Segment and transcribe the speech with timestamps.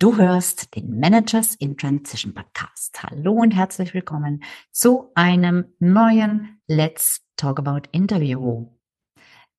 [0.00, 3.02] Du hörst den Managers in Transition Podcast.
[3.02, 8.68] Hallo und herzlich willkommen zu einem neuen Let's Talk About Interview.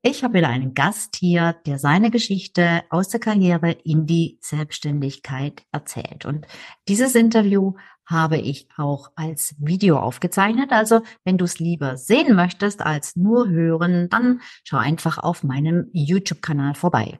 [0.01, 5.63] Ich habe wieder einen Gast hier, der seine Geschichte aus der Karriere in die Selbstständigkeit
[5.73, 6.23] erzählt.
[6.23, 6.47] Und
[6.87, 7.73] dieses Interview
[8.05, 10.71] habe ich auch als Video aufgezeichnet.
[10.71, 15.89] Also wenn du es lieber sehen möchtest als nur hören, dann schau einfach auf meinem
[15.91, 17.19] YouTube-Kanal vorbei.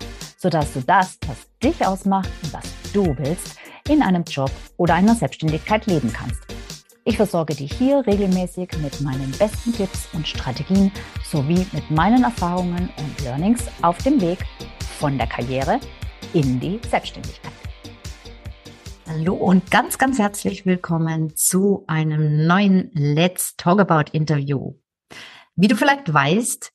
[0.41, 2.63] sodass du das, was dich ausmacht und was
[2.93, 6.41] du willst, in einem Job oder einer Selbstständigkeit leben kannst.
[7.03, 10.91] Ich versorge dich hier regelmäßig mit meinen besten Tipps und Strategien
[11.23, 14.39] sowie mit meinen Erfahrungen und Learnings auf dem Weg
[14.99, 15.79] von der Karriere
[16.33, 17.53] in die Selbstständigkeit.
[19.07, 24.73] Hallo und ganz, ganz herzlich willkommen zu einem neuen Let's Talk About Interview.
[25.55, 26.71] Wie du vielleicht weißt,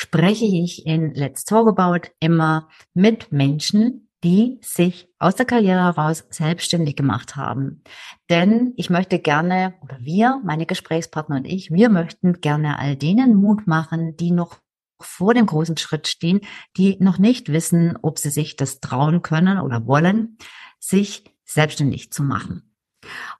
[0.00, 6.24] spreche ich in Let's Talk About immer mit Menschen, die sich aus der Karriere heraus
[6.30, 7.82] selbstständig gemacht haben.
[8.30, 13.34] Denn ich möchte gerne, oder wir, meine Gesprächspartner und ich, wir möchten gerne all denen
[13.34, 14.56] Mut machen, die noch
[15.02, 16.40] vor dem großen Schritt stehen,
[16.78, 20.38] die noch nicht wissen, ob sie sich das trauen können oder wollen,
[20.78, 22.74] sich selbstständig zu machen.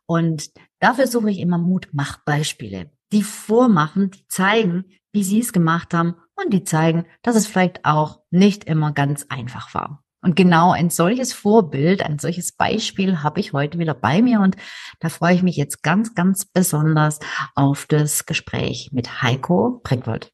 [0.04, 6.16] Und dafür suche ich immer Mutmachbeispiele, die vormachen, die zeigen, wie sie es gemacht haben
[6.44, 10.04] und die zeigen, dass es vielleicht auch nicht immer ganz einfach war.
[10.22, 14.56] Und genau ein solches Vorbild, ein solches Beispiel habe ich heute wieder bei mir und
[15.00, 17.20] da freue ich mich jetzt ganz, ganz besonders
[17.54, 20.30] auf das Gespräch mit Heiko Brickwold.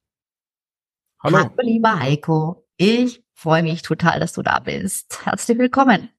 [1.22, 1.39] Hallo.
[1.39, 2.67] Hallo, lieber Heiko.
[2.77, 5.25] Ich freue mich total, dass du da bist.
[5.25, 6.11] Herzlich willkommen.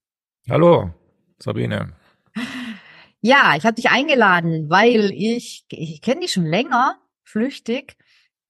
[0.50, 0.92] Hallo,
[1.40, 1.94] Sabine.
[3.20, 7.98] Ja, ich habe dich eingeladen, weil ich, ich kenne dich schon länger, flüchtig.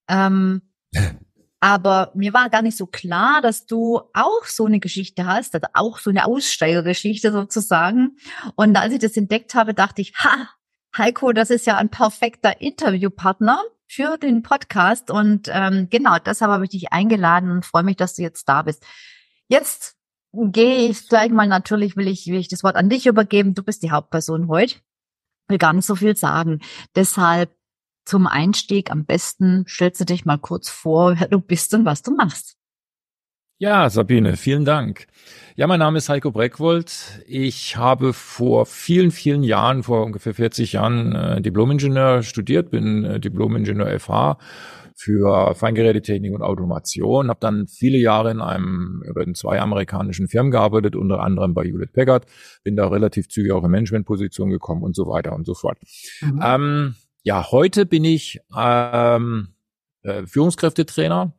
[0.07, 0.61] Ähm,
[1.59, 5.67] Aber mir war gar nicht so klar, dass du auch so eine Geschichte hast, also
[5.73, 8.17] auch so eine Aussteigergeschichte sozusagen.
[8.55, 10.49] Und als ich das entdeckt habe, dachte ich, ha,
[10.95, 15.09] Heiko, das ist ja ein perfekter Interviewpartner für den Podcast.
[15.09, 18.61] Und ähm, genau, deshalb habe ich dich eingeladen und freue mich, dass du jetzt da
[18.61, 18.85] bist.
[19.47, 19.95] Jetzt
[20.33, 23.55] gehe ich gleich mal, natürlich will ich, will ich das Wort an dich übergeben.
[23.55, 24.75] Du bist die Hauptperson heute.
[25.47, 26.59] Will gar nicht so viel sagen.
[26.95, 27.56] Deshalb
[28.07, 32.01] zum Einstieg am besten stellst du dich mal kurz vor, wer du bist und was
[32.01, 32.55] du machst.
[33.59, 35.07] Ja, Sabine, vielen Dank.
[35.55, 37.23] Ja, mein Name ist Heiko Breckwold.
[37.27, 43.19] Ich habe vor vielen, vielen Jahren, vor ungefähr 40 Jahren, äh, Diplomingenieur studiert, bin äh,
[43.19, 44.37] Diplomingenieur FH
[44.95, 50.51] für Feingerätetechnik und Automation, habe dann viele Jahre in einem oder in zwei amerikanischen Firmen
[50.51, 52.25] gearbeitet, unter anderem bei Hewlett Packard,
[52.63, 55.77] bin da relativ zügig auch in Managementposition gekommen und so weiter und so fort.
[56.21, 56.41] Mhm.
[56.43, 56.95] Ähm,
[57.27, 59.49] ja, heute bin ich ähm,
[60.03, 61.33] äh, Führungskräftetrainer,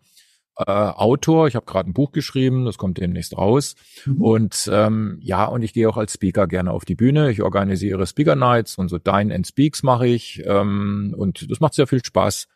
[0.58, 1.48] äh, Autor.
[1.48, 3.74] Ich habe gerade ein Buch geschrieben, das kommt demnächst raus.
[4.04, 4.20] Mhm.
[4.20, 7.30] Und ähm, ja, und ich gehe auch als Speaker gerne auf die Bühne.
[7.30, 10.42] Ich organisiere Speaker Nights und so Dine and Speaks mache ich.
[10.44, 12.48] Ähm, und das macht sehr viel Spaß,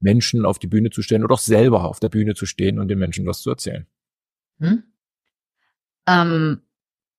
[0.00, 2.88] Menschen auf die Bühne zu stellen oder auch selber auf der Bühne zu stehen und
[2.88, 3.86] den Menschen was zu erzählen.
[4.58, 4.82] Hm?
[6.06, 6.60] Ähm,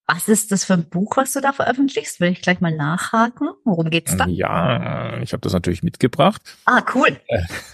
[0.08, 2.20] was ist das für ein Buch, was du da veröffentlichst?
[2.20, 3.50] Will ich gleich mal nachhaken.
[3.64, 4.28] Worum geht's da?
[4.28, 6.42] Ja, ich habe das natürlich mitgebracht.
[6.66, 7.20] Ah, cool.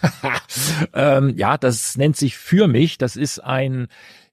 [0.93, 2.97] ähm, ja, das nennt sich Für mich.
[2.97, 3.87] Das ist ein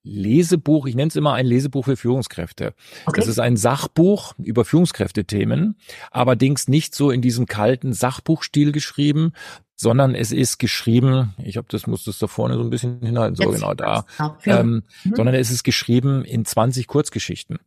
[0.05, 2.75] Lesebuch, ich nenne es immer ein Lesebuch für Führungskräfte.
[3.05, 3.21] Okay.
[3.21, 5.77] Das ist ein Sachbuch über Führungskräftethemen,
[6.11, 9.33] allerdings nicht so in diesem kalten Sachbuchstil geschrieben,
[9.75, 13.37] sondern es ist geschrieben, ich habe das muss das da vorne so ein bisschen hinhalten,
[13.37, 14.07] so Jetzt genau da,
[14.45, 15.15] ähm, mhm.
[15.15, 17.59] sondern es ist geschrieben in 20 Kurzgeschichten.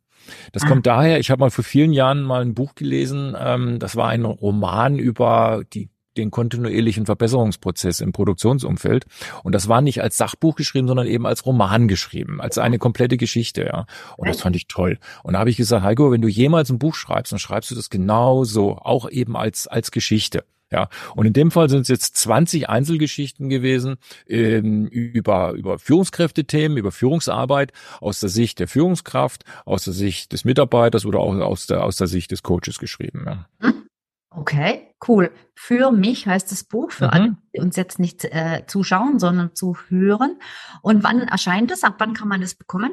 [0.52, 3.96] Das kommt daher, ich habe mal vor vielen Jahren mal ein Buch gelesen, ähm, das
[3.96, 9.06] war ein Roman über die den kontinuierlichen Verbesserungsprozess im Produktionsumfeld.
[9.44, 13.18] Und das war nicht als Sachbuch geschrieben, sondern eben als Roman geschrieben, als eine komplette
[13.18, 13.86] Geschichte, ja.
[14.18, 15.00] Und das fand ich toll.
[15.24, 17.76] Und da habe ich gesagt, Heiko, wenn du jemals ein Buch schreibst, dann schreibst du
[17.76, 20.44] das genau so, auch eben als, als Geschichte.
[20.72, 26.78] Ja, und in dem Fall sind es jetzt 20 Einzelgeschichten gewesen ähm, über, über Führungskräftethemen,
[26.78, 31.68] über Führungsarbeit aus der Sicht der Führungskraft, aus der Sicht des Mitarbeiters oder auch aus
[31.68, 33.26] der, aus der Sicht des Coaches geschrieben.
[33.26, 33.74] Ja.
[34.34, 35.30] Okay, cool.
[35.56, 37.12] Für mich heißt das Buch, für mhm.
[37.12, 40.40] alle, die uns jetzt nicht äh, zuschauen, sondern zu hören.
[40.82, 41.84] Und wann erscheint es?
[41.84, 42.92] Ab wann kann man das bekommen?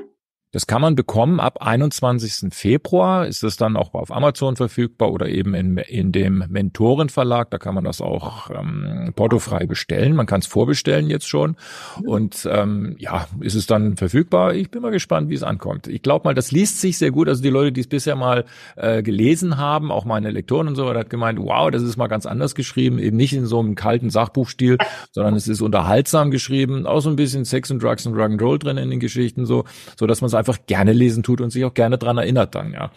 [0.50, 2.54] Das kann man bekommen ab 21.
[2.54, 3.26] Februar.
[3.26, 7.50] Ist es dann auch auf Amazon verfügbar oder eben in, in dem Mentorenverlag.
[7.50, 10.16] Da kann man das auch ähm, portofrei bestellen.
[10.16, 11.56] Man kann es vorbestellen jetzt schon.
[12.02, 14.54] Und ähm, ja, ist es dann verfügbar.
[14.54, 15.86] Ich bin mal gespannt, wie es ankommt.
[15.86, 17.28] Ich glaube mal, das liest sich sehr gut.
[17.28, 18.46] Also die Leute, die es bisher mal
[18.76, 22.24] äh, gelesen haben, auch meine Lektoren und so, hat gemeint, wow, das ist mal ganz
[22.24, 22.98] anders geschrieben.
[22.98, 24.78] Eben nicht in so einem kalten Sachbuchstil,
[25.12, 26.86] sondern es ist unterhaltsam geschrieben.
[26.86, 29.64] Auch so ein bisschen Sex und Drugs und Rock'n'Roll drin in den Geschichten, so,
[29.98, 32.90] so dass man einfach gerne lesen tut und sich auch gerne dran erinnert dann, ja.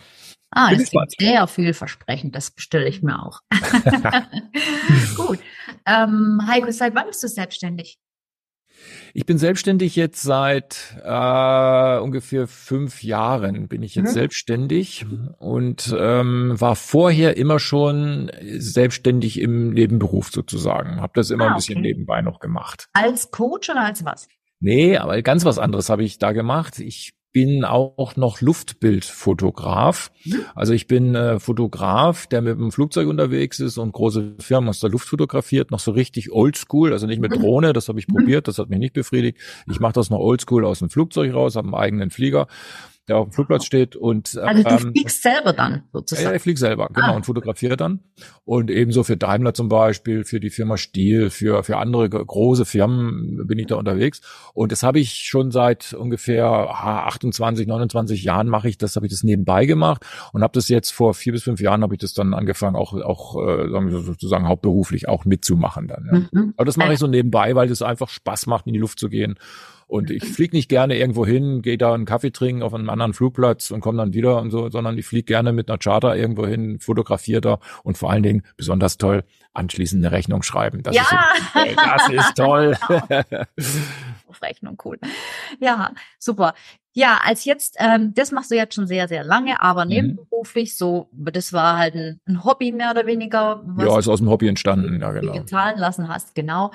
[0.54, 3.40] Ah, Bin ist sehr vielversprechend, das bestelle ich mir auch.
[5.16, 5.40] Gut.
[5.86, 7.98] Ähm, Heiko, seit wann bist du selbstständig?
[9.14, 14.14] Ich bin selbstständig jetzt seit äh, ungefähr fünf Jahren bin ich jetzt mhm.
[14.14, 15.06] selbstständig
[15.38, 21.02] und ähm, war vorher immer schon selbstständig im Nebenberuf sozusagen.
[21.02, 21.88] Habe das immer ah, ein bisschen okay.
[21.88, 22.88] nebenbei noch gemacht.
[22.94, 24.28] Als Coach oder als was?
[24.60, 26.80] Nee, aber ganz was anderes habe ich da gemacht.
[26.80, 30.12] Ich bin auch noch Luftbildfotograf.
[30.54, 34.80] Also ich bin äh, Fotograf, der mit dem Flugzeug unterwegs ist und große Firmen aus
[34.80, 38.48] der Luft fotografiert, noch so richtig oldschool, also nicht mit Drohne, das habe ich probiert,
[38.48, 39.38] das hat mich nicht befriedigt.
[39.70, 42.48] Ich mache das noch oldschool aus dem Flugzeug raus, habe einen eigenen Flieger
[43.08, 46.28] der auf dem Flugplatz steht und also du ähm, fliegst selber dann sozusagen.
[46.28, 47.16] Ja, ich fliege selber, genau, ah.
[47.16, 48.00] und fotografiere dann.
[48.46, 53.48] Und ebenso für Daimler zum Beispiel, für die Firma Stiel, für, für andere große Firmen
[53.48, 54.22] bin ich da unterwegs.
[54.54, 59.12] Und das habe ich schon seit ungefähr 28, 29 Jahren mache ich das, habe ich
[59.12, 62.14] das nebenbei gemacht und habe das jetzt vor vier bis fünf Jahren habe ich das
[62.14, 66.10] dann angefangen, auch, auch äh, sagen wir sozusagen hauptberuflich auch mitzumachen dann.
[66.12, 66.40] Ja.
[66.40, 66.54] Mhm.
[66.56, 69.10] Aber das mache ich so nebenbei, weil das einfach Spaß macht, in die Luft zu
[69.10, 69.40] gehen
[69.92, 73.14] und ich fliege nicht gerne irgendwo hin, gehe da einen Kaffee trinken auf einem anderen
[73.14, 76.48] Flugplatz und komme dann wieder und so, sondern ich fliege gerne mit einer Charter irgendwo
[76.48, 80.82] hin, fotografiere da und vor allen Dingen besonders toll anschließend eine Rechnung schreiben.
[80.82, 81.04] Das ja.
[81.66, 82.78] ist, das ist toll.
[84.42, 84.98] Rechnung, cool.
[85.60, 86.54] Ja, super.
[86.94, 89.90] Ja, als jetzt, ähm, das machst du jetzt schon sehr, sehr lange, aber mhm.
[89.90, 93.62] nebenberuflich, so, das war halt ein, ein Hobby mehr oder weniger.
[93.78, 95.44] ja, ist aus dem Hobby entstanden, ja, genau.
[95.44, 96.72] Zahlen lassen hast, genau.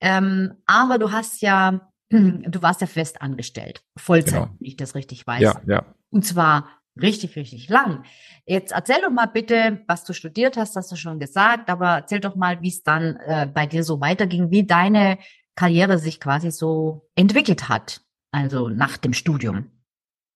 [0.00, 4.50] Ähm, aber du hast ja Du warst ja fest angestellt, Vollzeit, genau.
[4.58, 5.42] wenn ich das richtig weiß.
[5.42, 5.84] Ja, ja.
[6.10, 6.68] Und zwar
[7.00, 8.04] richtig, richtig lang.
[8.46, 12.20] Jetzt erzähl doch mal bitte, was du studiert hast, hast du schon gesagt, aber erzähl
[12.20, 15.18] doch mal, wie es dann äh, bei dir so weiterging, wie deine
[15.54, 18.00] Karriere sich quasi so entwickelt hat,
[18.32, 19.66] also nach dem Studium.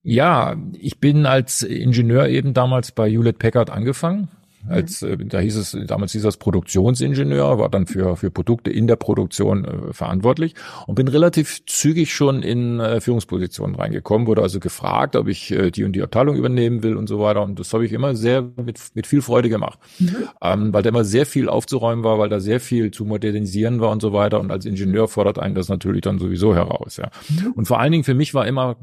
[0.02, 4.28] Ja, ich bin als Ingenieur eben damals bei Hewlett Packard angefangen
[4.68, 8.86] als äh, da hieß es damals hieß das Produktionsingenieur, war dann für für Produkte in
[8.86, 10.54] der Produktion äh, verantwortlich
[10.86, 15.70] und bin relativ zügig schon in äh, Führungspositionen reingekommen, wurde also gefragt, ob ich äh,
[15.70, 18.42] die und die Abteilung übernehmen will und so weiter und das habe ich immer sehr
[18.42, 20.16] mit mit viel Freude gemacht, mhm.
[20.42, 23.90] ähm, weil da immer sehr viel aufzuräumen war, weil da sehr viel zu modernisieren war
[23.90, 27.10] und so weiter und als Ingenieur fordert einen das natürlich dann sowieso heraus, ja.
[27.28, 27.52] Mhm.
[27.52, 28.76] Und vor allen Dingen für mich war immer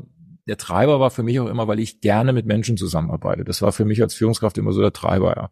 [0.49, 3.43] der Treiber war für mich auch immer, weil ich gerne mit Menschen zusammenarbeite.
[3.43, 5.51] Das war für mich als Führungskraft immer so der Treiber, ja.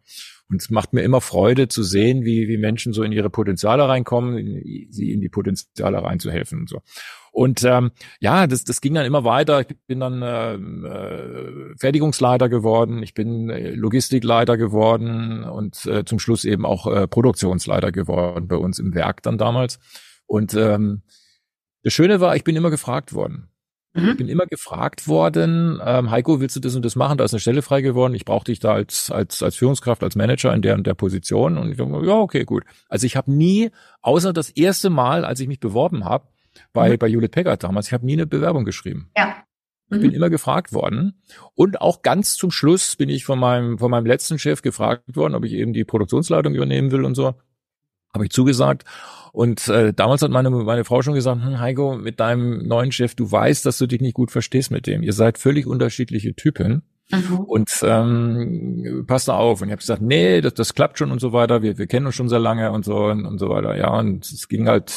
[0.50, 3.86] Und es macht mir immer Freude zu sehen, wie, wie Menschen so in ihre Potenziale
[3.86, 6.80] reinkommen, in, sie in die Potenziale reinzuhelfen und so.
[7.30, 9.60] Und ähm, ja, das, das ging dann immer weiter.
[9.60, 16.18] Ich bin dann äh, äh, Fertigungsleiter geworden, ich bin äh, Logistikleiter geworden und äh, zum
[16.18, 19.78] Schluss eben auch äh, Produktionsleiter geworden bei uns im Werk dann damals.
[20.26, 21.02] Und ähm,
[21.84, 23.50] das Schöne war, ich bin immer gefragt worden.
[23.94, 24.10] Mhm.
[24.10, 27.18] Ich bin immer gefragt worden, ähm, Heiko, willst du das und das machen?
[27.18, 28.14] Da ist eine Stelle frei geworden.
[28.14, 31.56] Ich brauche dich da als, als, als Führungskraft, als Manager in der und der Position.
[31.58, 32.64] Und ich dachte, ja, okay, gut.
[32.88, 33.70] Also ich habe nie,
[34.02, 36.28] außer das erste Mal, als ich mich beworben habe,
[36.72, 36.98] bei, mhm.
[36.98, 39.10] bei Hewlett Packard damals, ich habe nie eine Bewerbung geschrieben.
[39.16, 39.36] Ja.
[39.90, 40.16] Ich bin mhm.
[40.16, 41.22] immer gefragt worden.
[41.54, 45.34] Und auch ganz zum Schluss bin ich von meinem, von meinem letzten Chef gefragt worden,
[45.34, 47.34] ob ich eben die Produktionsleitung übernehmen will und so.
[48.14, 48.84] Habe ich zugesagt.
[49.32, 53.14] Und äh, damals hat meine, meine Frau schon gesagt, hm, Heiko, mit deinem neuen Chef,
[53.14, 55.02] du weißt, dass du dich nicht gut verstehst mit dem.
[55.02, 56.82] Ihr seid völlig unterschiedliche Typen.
[57.10, 57.38] Mhm.
[57.40, 59.62] Und ähm, passt da auf.
[59.62, 61.62] Und ich habe gesagt, nee, das, das klappt schon und so weiter.
[61.62, 63.76] Wir, wir kennen uns schon sehr lange und so und, und so weiter.
[63.76, 64.92] Ja, und es ging halt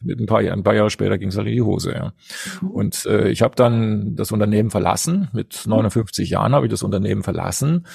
[0.00, 1.92] mit ein paar Jahren, ein paar Jahre später ging es halt in die Hose.
[1.92, 2.12] Ja.
[2.60, 2.70] Mhm.
[2.70, 5.28] Und äh, ich habe dann das Unternehmen verlassen.
[5.32, 7.86] Mit 59 Jahren habe ich das Unternehmen verlassen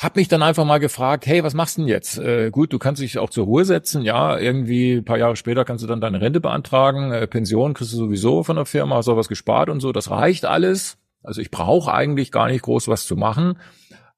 [0.00, 2.18] hab mich dann einfach mal gefragt, hey, was machst du denn jetzt?
[2.18, 5.66] Äh, gut, du kannst dich auch zur Ruhe setzen, ja, irgendwie ein paar Jahre später
[5.66, 9.08] kannst du dann deine Rente beantragen, äh, Pension kriegst du sowieso von der Firma, hast
[9.08, 10.96] auch was gespart und so, das reicht alles.
[11.22, 13.58] Also ich brauche eigentlich gar nicht groß was zu machen.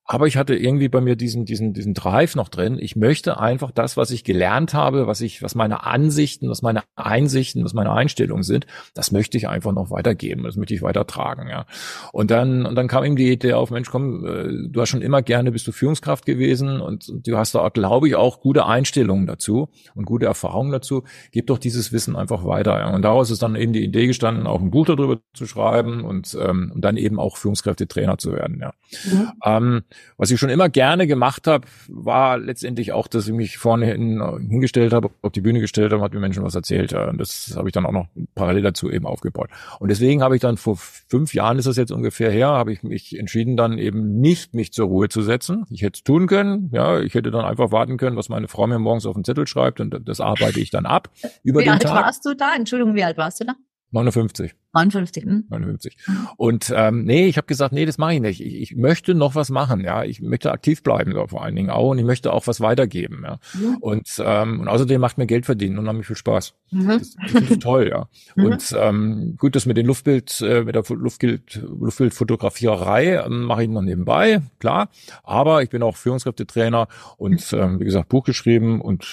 [0.05, 2.77] Aber ich hatte irgendwie bei mir diesen, diesen, diesen Drive noch drin.
[2.81, 6.83] Ich möchte einfach das, was ich gelernt habe, was ich, was meine Ansichten, was meine
[6.97, 10.43] Einsichten, was meine Einstellungen sind, das möchte ich einfach noch weitergeben.
[10.43, 11.67] Das möchte ich weitertragen, ja.
[12.13, 15.03] Und dann, und dann kam ihm die Idee auf, Mensch, komm, äh, du hast schon
[15.03, 18.67] immer gerne, bist du Führungskraft gewesen und, und du hast da, glaube ich, auch gute
[18.67, 21.05] Einstellungen dazu und gute Erfahrungen dazu.
[21.31, 22.93] Gib doch dieses Wissen einfach weiter, ja.
[22.93, 26.37] Und daraus ist dann eben die Idee gestanden, auch ein Buch darüber zu schreiben und,
[26.41, 28.73] ähm, und dann eben auch Führungskräftetrainer zu werden, ja.
[29.05, 29.33] Mhm.
[29.45, 29.83] Ähm,
[30.17, 34.23] was ich schon immer gerne gemacht habe, war letztendlich auch, dass ich mich vorne hin,
[34.49, 36.93] hingestellt habe, auf die Bühne gestellt habe, hat mir Menschen was erzählt.
[36.93, 39.51] Und das habe ich dann auch noch parallel dazu eben aufgebaut.
[39.79, 42.83] Und deswegen habe ich dann vor fünf Jahren ist das jetzt ungefähr her, habe ich
[42.83, 45.65] mich entschieden, dann eben nicht mich zur Ruhe zu setzen.
[45.71, 48.67] Ich hätte es tun können, ja, ich hätte dann einfach warten können, was meine Frau
[48.67, 51.11] mir morgens auf den Zettel schreibt und das arbeite ich dann ab
[51.43, 51.85] über wie den Tag.
[51.85, 52.55] Wie alt warst du da?
[52.57, 53.55] Entschuldigung, wie alt warst du da?
[53.93, 54.55] 59.
[54.73, 55.25] 59.
[55.25, 55.45] Hm?
[55.51, 55.97] 59.
[56.37, 58.41] Und ähm, nee, ich habe gesagt, nee, das mache ich nicht.
[58.41, 60.03] Ich, ich möchte noch was machen, ja.
[60.03, 63.23] Ich möchte aktiv bleiben, so, vor allen Dingen auch, und ich möchte auch was weitergeben,
[63.23, 63.39] ja.
[63.53, 63.77] Mhm.
[63.81, 66.55] Und ähm, und außerdem macht mir Geld verdienen und unheimlich viel Spaß.
[66.71, 66.89] Mhm.
[66.89, 68.09] Das, das ist toll, ja.
[68.35, 68.45] Mhm.
[68.47, 73.69] Und ähm, gut, das mit den Luftbild, äh, mit der Luftbild, Luftbildfotografiererei ähm, mache ich
[73.69, 74.89] noch nebenbei, klar.
[75.23, 79.07] Aber ich bin auch Führungskräftetrainer und ähm, wie gesagt Buch geschrieben und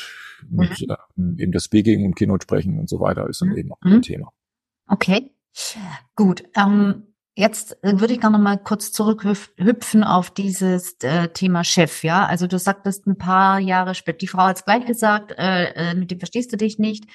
[0.49, 0.95] mit, äh,
[1.37, 4.31] eben das Speaking und Keynote sprechen und so weiter ist dann eben auch ein Thema.
[4.89, 5.31] Okay,
[6.15, 6.43] gut.
[6.55, 12.03] Ähm, jetzt würde ich gerne mal kurz zurückhüpfen auf dieses äh, Thema Chef.
[12.03, 15.91] Ja, also du sagtest ein paar Jahre später, die Frau hat es gleich gesagt, äh,
[15.91, 17.05] äh, mit dem verstehst du dich nicht.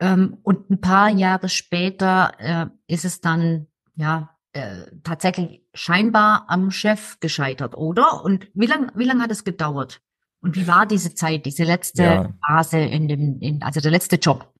[0.00, 6.70] Ähm, und ein paar Jahre später äh, ist es dann ja äh, tatsächlich scheinbar am
[6.70, 8.24] Chef gescheitert, oder?
[8.24, 10.00] Und wie lange wie lang hat es gedauert?
[10.40, 12.32] Und wie war diese Zeit, diese letzte ja.
[12.46, 14.52] Phase in dem, in, also der letzte Job?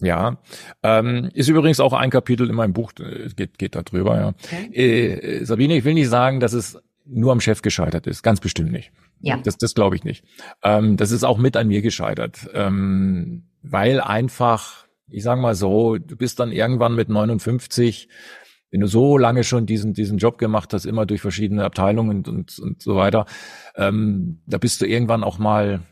[0.00, 0.38] Ja,
[0.82, 4.28] ähm, ist übrigens auch ein Kapitel in meinem Buch, äh, geht, geht da drüber, ja.
[4.28, 5.12] Okay.
[5.12, 8.72] Äh, Sabine, ich will nicht sagen, dass es nur am Chef gescheitert ist, ganz bestimmt
[8.72, 8.92] nicht.
[9.20, 9.38] Ja.
[9.38, 10.24] Das, das glaube ich nicht.
[10.62, 15.96] Ähm, das ist auch mit an mir gescheitert, ähm, weil einfach, ich sage mal so,
[15.96, 18.08] du bist dann irgendwann mit 59,
[18.70, 22.28] wenn du so lange schon diesen diesen Job gemacht hast, immer durch verschiedene Abteilungen und
[22.28, 23.26] und, und so weiter,
[23.76, 25.82] ähm, da bist du irgendwann auch mal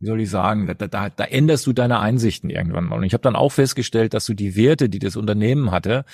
[0.00, 2.96] wie soll ich sagen, da, da, da änderst du deine Einsichten irgendwann mal.
[2.96, 6.04] Und ich habe dann auch festgestellt, dass du die Werte, die das Unternehmen hatte,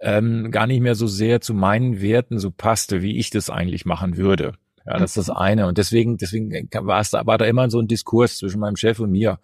[0.00, 3.84] ähm, gar nicht mehr so sehr zu meinen Werten so passte, wie ich das eigentlich
[3.84, 4.54] machen würde.
[4.86, 5.66] Ja, das ist das eine.
[5.66, 8.98] Und deswegen, deswegen war es da, war da immer so ein Diskurs zwischen meinem Chef
[9.00, 9.38] und mir.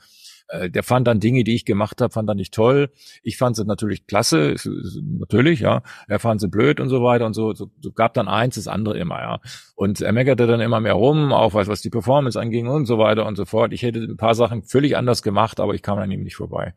[0.48, 2.90] Äh, der fand dann Dinge, die ich gemacht habe, fand er nicht toll.
[3.22, 4.54] Ich fand sie natürlich klasse,
[5.02, 5.82] natürlich, ja.
[6.06, 7.54] Er fand sie blöd und so weiter und so.
[7.54, 9.40] So, so gab dann eins, das andere immer, ja.
[9.74, 12.98] Und er meckerte dann immer mehr rum, auch was, was die Performance anging und so
[12.98, 13.72] weiter und so fort.
[13.72, 16.74] Ich hätte ein paar Sachen völlig anders gemacht, aber ich kam an ihm nicht vorbei.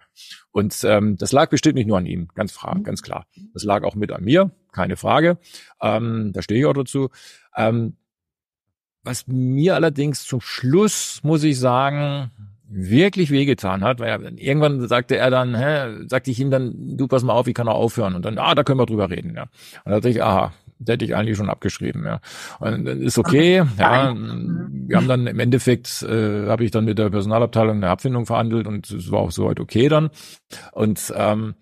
[0.52, 3.28] Und ähm, das lag bestimmt nicht nur an ihm, ganz, fra ganz klar.
[3.54, 5.38] Das lag auch mit an mir, keine Frage.
[5.82, 7.10] Ähm, da stehe ich auch dazu.
[7.56, 7.98] Ähm,
[9.04, 12.32] was mir allerdings zum Schluss, muss ich sagen,
[12.70, 17.08] wirklich wehgetan hat, weil er, irgendwann sagte er dann, hä, sagte ich ihm dann, du
[17.08, 18.16] pass mal auf, wie kann er aufhören?
[18.16, 19.44] Und dann, ah, da können wir drüber reden, ja.
[19.44, 22.20] Und da dachte ich, aha, der hätte ich eigentlich schon abgeschrieben, ja.
[22.60, 24.14] Und das ist okay, ja.
[24.16, 28.68] Wir haben dann im Endeffekt, äh, habe ich dann mit der Personalabteilung eine Abfindung verhandelt
[28.68, 30.10] und es war auch soweit okay dann.
[30.74, 31.56] Und ähm,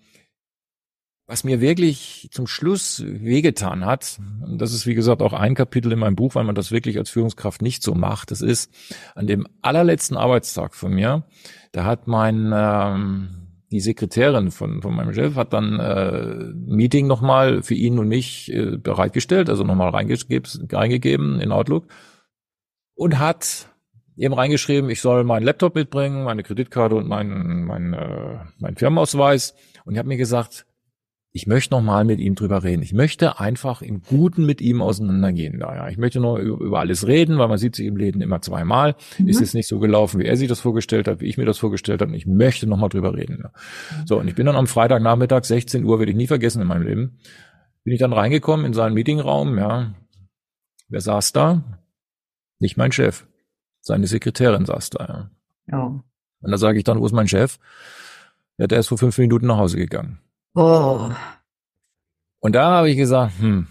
[1.26, 5.92] was mir wirklich zum Schluss wehgetan hat, und das ist wie gesagt auch ein Kapitel
[5.92, 8.72] in meinem Buch, weil man das wirklich als Führungskraft nicht so macht, das ist
[9.14, 11.24] an dem allerletzten Arbeitstag von mir,
[11.72, 17.62] da hat mein ähm, die Sekretärin von, von meinem Chef hat dann äh, Meeting nochmal
[17.62, 21.88] für ihn und mich äh, bereitgestellt, also nochmal reingegeben, reingegeben in Outlook
[22.94, 23.68] und hat
[24.16, 29.54] eben reingeschrieben, ich soll meinen Laptop mitbringen, meine Kreditkarte und meinen mein, äh, mein Firmenausweis.
[29.84, 30.65] Und ich habe mir gesagt,
[31.36, 32.80] ich möchte noch mal mit ihm drüber reden.
[32.80, 35.60] Ich möchte einfach im Guten mit ihm auseinandergehen.
[35.60, 35.88] Da, ja.
[35.90, 38.96] Ich möchte nur über alles reden, weil man sieht sich im Leben immer zweimal.
[39.18, 39.28] Mhm.
[39.28, 41.58] Ist es nicht so gelaufen, wie er sich das vorgestellt hat, wie ich mir das
[41.58, 42.10] vorgestellt habe.
[42.10, 43.44] Und ich möchte noch mal drüber reden.
[44.06, 46.86] So, und ich bin dann am Freitagnachmittag, 16 Uhr, werde ich nie vergessen in meinem
[46.86, 47.18] Leben,
[47.84, 49.94] bin ich dann reingekommen in seinen Meetingraum, ja.
[50.88, 51.80] Wer saß da?
[52.60, 53.26] Nicht mein Chef.
[53.82, 55.30] Seine Sekretärin saß da, ja.
[55.70, 55.84] ja.
[56.40, 57.58] Und da sage ich dann, wo ist mein Chef?
[58.56, 60.18] Ja, der ist vor fünf Minuten nach Hause gegangen.
[60.56, 61.10] Oh.
[62.40, 63.66] Und da habe ich gesagt, hm,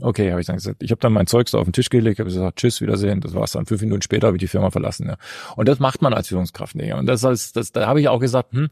[0.00, 2.18] okay, habe ich dann gesagt, ich habe dann mein Zeug so auf den Tisch gelegt,
[2.20, 3.64] habe gesagt, tschüss, Wiedersehen, das war's dann.
[3.64, 5.08] Fünf Minuten später habe ich die Firma verlassen.
[5.08, 5.16] Ja.
[5.56, 6.92] Und das macht man als Führungskraft nicht.
[6.92, 8.68] Und das heißt, das, da habe ich auch gesagt, hm,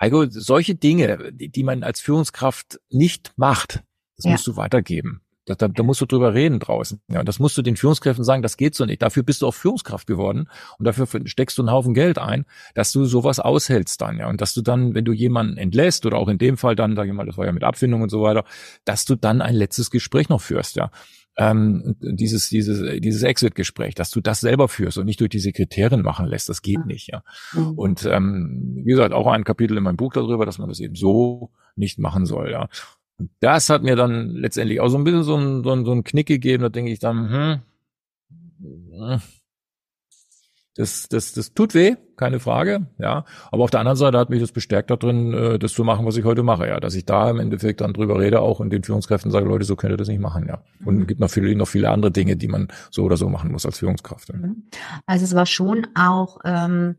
[0.00, 3.82] Heiko, solche Dinge, die, die man als Führungskraft nicht macht,
[4.16, 4.30] das ja.
[4.30, 5.22] musst du weitergeben.
[5.46, 7.00] Da, da, da musst du drüber reden draußen.
[7.08, 9.00] Ja, und das musst du den Führungskräften sagen, das geht so nicht.
[9.00, 10.48] Dafür bist du auch Führungskraft geworden
[10.78, 14.28] und dafür steckst du einen Haufen Geld ein, dass du sowas aushältst dann, ja.
[14.28, 17.06] Und dass du dann, wenn du jemanden entlässt oder auch in dem Fall dann, sag
[17.06, 18.44] ich mal, das war ja mit Abfindung und so weiter,
[18.84, 20.90] dass du dann ein letztes Gespräch noch führst, ja.
[21.36, 26.02] ähm, dieses, dieses, dieses Exit-Gespräch, dass du das selber führst und nicht durch die Sekretärin
[26.02, 27.22] machen lässt, das geht nicht, ja.
[27.52, 27.78] Mhm.
[27.78, 30.94] Und ähm, wie gesagt, auch ein Kapitel in meinem Buch darüber, dass man das eben
[30.94, 32.68] so nicht machen soll, ja.
[33.18, 35.92] Und das hat mir dann letztendlich auch so ein bisschen so ein, so ein, so
[35.92, 37.62] ein Knick gegeben, da denke ich dann,
[38.92, 39.20] hm,
[40.76, 43.24] das, das, das tut weh, keine Frage, ja.
[43.50, 46.18] Aber auf der anderen Seite hat mich das bestärkt darin, äh, das zu machen, was
[46.18, 46.78] ich heute mache, ja.
[46.80, 49.74] Dass ich da im Endeffekt dann drüber rede, auch in den Führungskräften sage, Leute, so
[49.74, 50.62] könnt ihr das nicht machen, ja.
[50.84, 51.06] Und es mhm.
[51.06, 53.78] gibt noch viele, noch viele andere Dinge, die man so oder so machen muss als
[53.78, 54.28] Führungskraft.
[54.28, 54.36] Ja.
[54.36, 54.68] Mhm.
[55.06, 56.96] Also es war schon auch, ähm,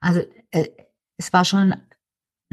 [0.00, 0.20] also
[0.52, 0.68] äh,
[1.18, 1.74] es war schon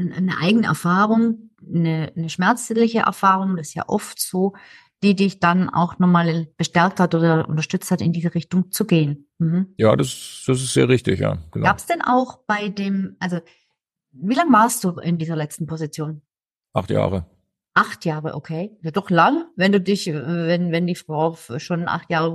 [0.00, 4.54] eine eigene Erfahrung, eine, eine schmerzliche Erfahrung, das ist ja oft so,
[5.02, 9.28] die dich dann auch nochmal bestärkt hat oder unterstützt hat, in diese Richtung zu gehen.
[9.38, 9.74] Mhm.
[9.76, 11.38] Ja, das, das ist sehr richtig, ja.
[11.52, 11.66] Genau.
[11.66, 13.40] Gab es denn auch bei dem, also
[14.12, 16.22] wie lange warst du in dieser letzten Position?
[16.72, 17.26] Acht Jahre.
[17.74, 18.70] Acht Jahre, okay.
[18.82, 22.30] Ja, doch lang, wenn du dich, wenn, wenn die Frau schon acht Jahre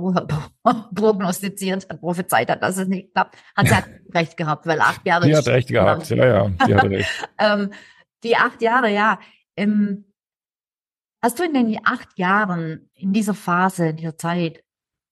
[0.94, 5.04] prognostiziert hat, prophezeit hat, dass es nicht klappt, hat sie halt recht gehabt, weil acht
[5.06, 5.26] Jahre.
[5.26, 7.28] Die hat recht gehabt, ja, ja, die hat recht.
[7.38, 7.70] ähm,
[8.22, 9.18] die acht Jahre, ja.
[9.56, 10.10] Ähm,
[11.22, 14.64] Hast du in den acht Jahren, in dieser Phase, in dieser Zeit,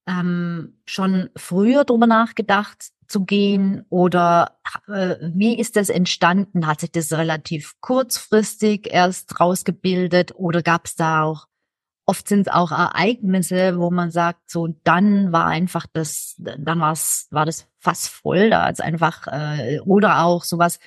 [0.07, 6.67] ähm, schon früher drüber nachgedacht zu gehen oder äh, wie ist das entstanden?
[6.67, 11.47] Hat sich das relativ kurzfristig erst rausgebildet oder gab es da auch,
[12.07, 17.29] oft sind es auch Ereignisse, wo man sagt, so dann war einfach das, dann war's,
[17.31, 20.79] war das fast voll, da als einfach, äh, oder auch sowas,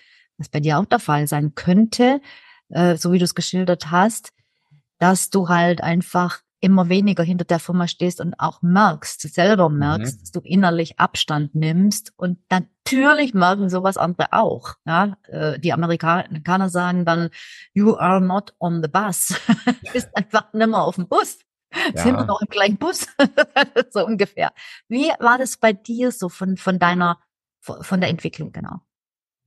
[0.42, 2.22] was bei dir auch der Fall sein könnte,
[2.70, 4.34] äh, so wie du es geschildert hast,
[5.00, 9.80] dass du halt einfach immer weniger hinter der Firma stehst und auch merkst, selber mhm.
[9.80, 10.20] merkst, mhm.
[10.22, 12.14] dass du innerlich Abstand nimmst.
[12.18, 14.76] Und natürlich merken sowas andere auch.
[14.86, 17.30] Ja, äh, die Amerikaner sagen dann,
[17.74, 19.34] you are not on the bus.
[19.48, 21.40] du bist einfach nicht mehr auf dem Bus.
[21.96, 22.04] Ja.
[22.04, 23.08] Sind wir noch im gleichen Bus?
[23.92, 24.52] so ungefähr.
[24.88, 27.20] Wie war das bei dir so von, von deiner,
[27.60, 28.82] von der Entwicklung genau?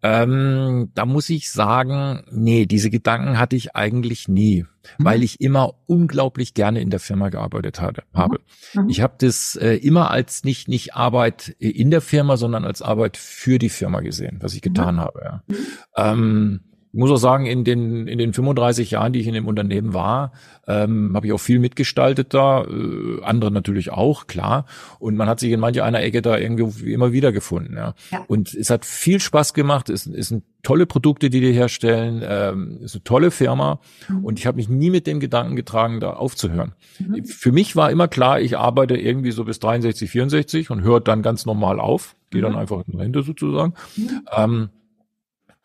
[0.07, 4.67] Ähm, da muss ich sagen, nee, diese Gedanken hatte ich eigentlich nie,
[4.99, 5.05] mhm.
[5.05, 8.19] weil ich immer unglaublich gerne in der Firma gearbeitet hatte, mhm.
[8.19, 8.39] habe.
[8.75, 8.91] Mhm.
[8.91, 13.17] Ich habe das äh, immer als nicht nicht Arbeit in der Firma, sondern als Arbeit
[13.17, 14.75] für die Firma gesehen, was ich mhm.
[14.75, 15.21] getan habe.
[15.25, 15.43] Ja.
[15.47, 15.57] Mhm.
[15.97, 16.61] Ähm,
[16.95, 19.95] ich muss auch sagen, in den, in den 35 Jahren, die ich in dem Unternehmen
[19.95, 20.31] war,
[20.69, 24.67] ähm, habe ich auch viel mitgestaltet da, äh, andere natürlich auch, klar.
[25.01, 27.75] Und man hat sich in mancher einer Ecke da irgendwie immer wieder gefunden.
[27.77, 27.95] Ja.
[28.13, 28.25] ja.
[28.29, 32.77] Und es hat viel Spaß gemacht, es, es sind tolle Produkte, die die herstellen, ähm,
[32.77, 33.81] es ist eine tolle Firma.
[34.09, 34.25] Mhm.
[34.25, 36.75] Und ich habe mich nie mit dem Gedanken getragen, da aufzuhören.
[37.01, 37.25] Mhm.
[37.25, 41.23] Für mich war immer klar, ich arbeite irgendwie so bis 63, 64 und höre dann
[41.23, 42.59] ganz normal auf, gehe dann mhm.
[42.59, 43.75] einfach in Rente sozusagen.
[43.97, 44.11] Mhm.
[44.33, 44.69] Ähm,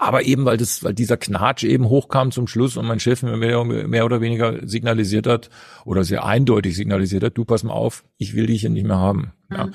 [0.01, 3.35] aber eben, weil das, weil dieser Knatsch eben hochkam zum Schluss und mein Chef mir
[3.35, 5.49] mehr, mehr oder weniger signalisiert hat
[5.83, 8.97] oder sehr eindeutig signalisiert hat, du pass mal auf, ich will dich hier nicht mehr
[8.97, 9.33] haben.
[9.49, 9.55] Mhm.
[9.57, 9.69] Ja.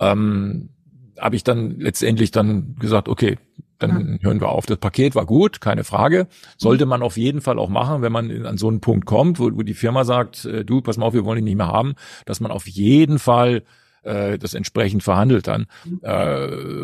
[0.00, 0.70] Ähm,
[1.18, 3.36] habe ich dann letztendlich dann gesagt, okay,
[3.78, 4.18] dann mhm.
[4.22, 4.64] hören wir auf.
[4.64, 6.26] Das Paket war gut, keine Frage.
[6.56, 9.50] Sollte man auf jeden Fall auch machen, wenn man an so einen Punkt kommt, wo,
[9.52, 11.96] wo die Firma sagt, äh, du, pass mal auf, wir wollen dich nicht mehr haben,
[12.24, 13.62] dass man auf jeden Fall
[14.06, 15.66] äh, das entsprechend verhandelt dann.
[16.02, 16.10] Äh,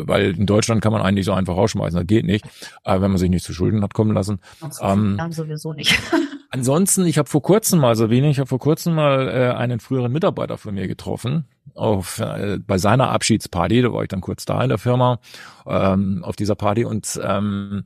[0.07, 2.45] weil in Deutschland kann man eigentlich so einfach rausschmeißen, das geht nicht,
[2.83, 4.39] äh, wenn man sich nicht zu Schulden hat kommen lassen.
[4.81, 5.97] Ähm, sowieso nicht.
[6.53, 10.11] ansonsten, ich habe vor kurzem mal, Sabine, ich habe vor kurzem mal äh, einen früheren
[10.11, 14.61] Mitarbeiter von mir getroffen, auf äh, bei seiner Abschiedsparty, da war ich dann kurz da
[14.61, 15.19] in der Firma,
[15.65, 17.85] ähm, auf dieser Party und ähm,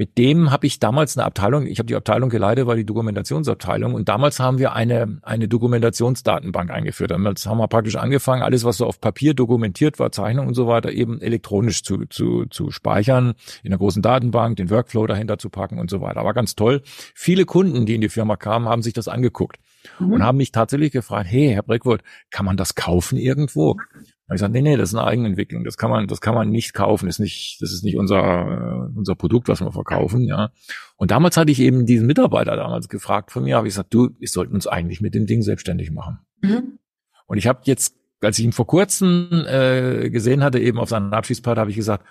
[0.00, 3.92] mit dem habe ich damals eine Abteilung, ich habe die Abteilung geleitet, war die Dokumentationsabteilung
[3.92, 7.10] und damals haben wir eine, eine Dokumentationsdatenbank eingeführt.
[7.10, 10.66] Damals haben wir praktisch angefangen, alles, was so auf Papier dokumentiert war, Zeichnung und so
[10.66, 15.50] weiter, eben elektronisch zu, zu, zu speichern, in einer großen Datenbank, den Workflow dahinter zu
[15.50, 16.24] packen und so weiter.
[16.24, 16.80] War ganz toll.
[17.14, 19.58] Viele Kunden, die in die Firma kamen, haben sich das angeguckt
[19.98, 20.14] mhm.
[20.14, 23.76] und haben mich tatsächlich gefragt, hey, Herr Breckwood, kann man das kaufen irgendwo?
[24.30, 25.64] Habe ich gesagt, nee, nee, das ist eine Eigenentwicklung.
[25.64, 27.06] Das kann man, das kann man nicht kaufen.
[27.06, 30.52] Das ist nicht, das ist nicht unser, äh, unser Produkt, was wir verkaufen, ja.
[30.94, 34.10] Und damals hatte ich eben diesen Mitarbeiter damals gefragt von mir, habe ich gesagt, du,
[34.20, 36.20] wir sollten uns eigentlich mit dem Ding selbstständig machen.
[36.42, 36.78] Mhm.
[37.26, 41.12] Und ich habe jetzt, als ich ihn vor kurzem äh, gesehen hatte, eben auf seiner
[41.12, 42.06] Abschiedsparty, habe ich gesagt,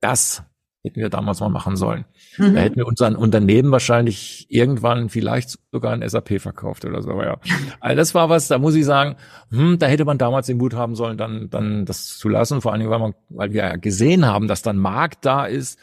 [0.00, 0.42] das
[0.84, 2.04] hätten wir damals mal machen sollen.
[2.36, 2.54] Mhm.
[2.54, 7.10] Da hätten wir unser Unternehmen wahrscheinlich irgendwann vielleicht sogar ein SAP verkauft oder so.
[7.22, 7.38] Ja.
[7.80, 9.16] Also das war was, da muss ich sagen,
[9.50, 12.60] hm, da hätte man damals den Mut haben sollen, dann, dann das zu lassen.
[12.60, 15.78] Vor allen Dingen, weil, man, weil wir ja gesehen haben, dass dann Markt da ist.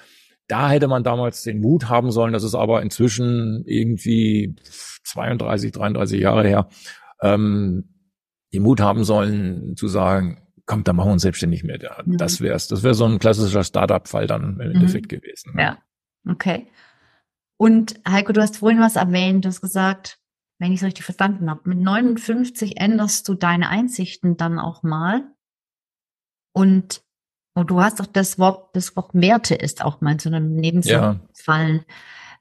[0.48, 2.34] Da hätte man damals den Mut haben sollen.
[2.34, 4.56] Das ist aber inzwischen irgendwie
[5.04, 6.68] 32, 33 Jahre her.
[7.22, 7.86] Ähm,
[8.54, 11.84] den Mut haben sollen zu sagen, komm, dann machen wir uns selbstständig mit.
[11.84, 12.18] Ja, mhm.
[12.18, 12.68] Das wär's.
[12.68, 15.20] Das wäre so ein klassischer Startup-Fall dann im Endeffekt mhm.
[15.20, 15.54] gewesen.
[15.58, 15.62] Ja.
[15.62, 15.78] ja,
[16.32, 16.68] okay.
[17.58, 20.20] Und Heiko, du hast vorhin was erwähnt, du hast gesagt,
[20.60, 25.24] wenn ich es richtig verstanden habe, mit 59 änderst du deine Einsichten dann auch mal.
[26.54, 27.04] Und,
[27.56, 30.56] und du hast auch das Wort, das Wort Werte ist auch mal in so einem
[30.56, 31.86] Nebensatz gefallen.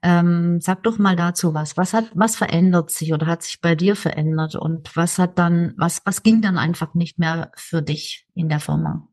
[0.02, 1.76] Ähm, sag doch mal dazu was.
[1.76, 5.74] Was hat, was verändert sich oder hat sich bei dir verändert und was hat dann,
[5.76, 9.06] was, was ging dann einfach nicht mehr für dich in der Firma?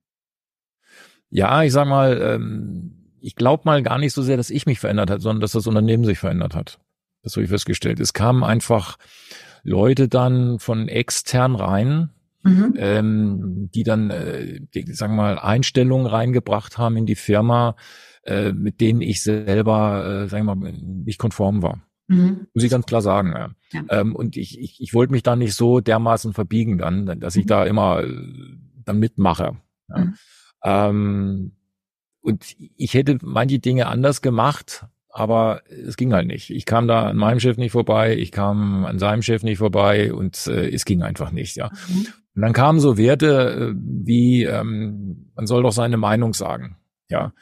[1.30, 4.80] Ja, ich sag mal, ähm, ich glaube mal gar nicht so sehr, dass ich mich
[4.80, 6.80] verändert hat, sondern dass das Unternehmen sich verändert hat.
[7.24, 8.00] Das habe ich festgestellt.
[8.00, 8.98] Es kamen einfach
[9.64, 12.12] Leute dann von extern rein,
[12.44, 12.74] mhm.
[12.78, 17.76] ähm, die dann, äh, die, sagen wir mal, Einstellungen reingebracht haben in die Firma,
[18.24, 21.82] äh, mit denen ich selber, äh, sagen wir mal, nicht konform war.
[22.08, 22.48] Mhm.
[22.54, 23.34] Muss ich ganz klar sagen.
[23.36, 23.52] Ja.
[23.74, 23.84] ja.
[23.90, 27.46] Ähm, und ich, ich, ich wollte mich da nicht so dermaßen verbiegen dann, dass ich
[27.46, 27.50] mhm.
[27.50, 28.14] da immer äh,
[28.86, 29.58] dann mitmache.
[29.90, 29.98] Ja.
[29.98, 30.16] Mhm.
[30.64, 31.52] Ähm,
[32.22, 32.46] und
[32.76, 36.50] ich hätte manche Dinge anders gemacht, aber es ging halt nicht.
[36.50, 40.14] Ich kam da an meinem Chef nicht vorbei, ich kam an seinem Chef nicht vorbei
[40.14, 41.70] und äh, es ging einfach nicht, ja.
[41.88, 42.08] Mhm.
[42.38, 46.78] Und dann kamen so Werte äh, wie, ähm, man soll doch seine Meinung sagen,
[47.10, 47.34] ja.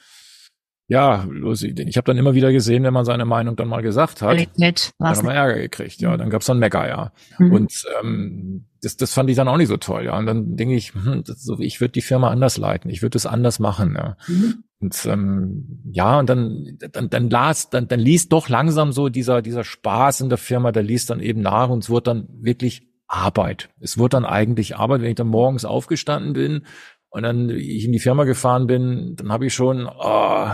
[0.88, 4.36] Ja, ich habe dann immer wieder gesehen, wenn man seine Meinung dann mal gesagt hat,
[4.38, 7.12] Qualität, dann haben wir Ärger gekriegt, ja, dann gab's dann Mecker, ja.
[7.40, 7.52] Mhm.
[7.52, 10.18] Und ähm, das, das fand ich dann auch nicht so toll, ja.
[10.18, 13.16] Und dann denke ich, hm, das, so, ich würde die Firma anders leiten, ich würde
[13.16, 14.16] das anders machen, ja.
[14.28, 14.64] Mhm.
[14.80, 19.42] Und ähm, ja, und dann, dann, dann las, dann, dann ließ doch langsam so dieser,
[19.42, 22.88] dieser Spaß in der Firma, der ließ dann eben nach und es wurde dann wirklich
[23.16, 23.70] Arbeit.
[23.80, 26.66] Es wurde dann eigentlich Arbeit, wenn ich dann morgens aufgestanden bin
[27.10, 30.48] und dann ich in die Firma gefahren bin, dann habe ich schon, oh,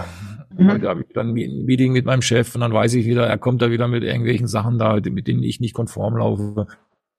[0.56, 0.71] mhm.
[0.71, 3.39] heute habe ich dann ein Meeting mit meinem Chef und dann weiß ich wieder, er
[3.39, 6.67] kommt da wieder mit irgendwelchen Sachen da, mit denen ich nicht konform laufe.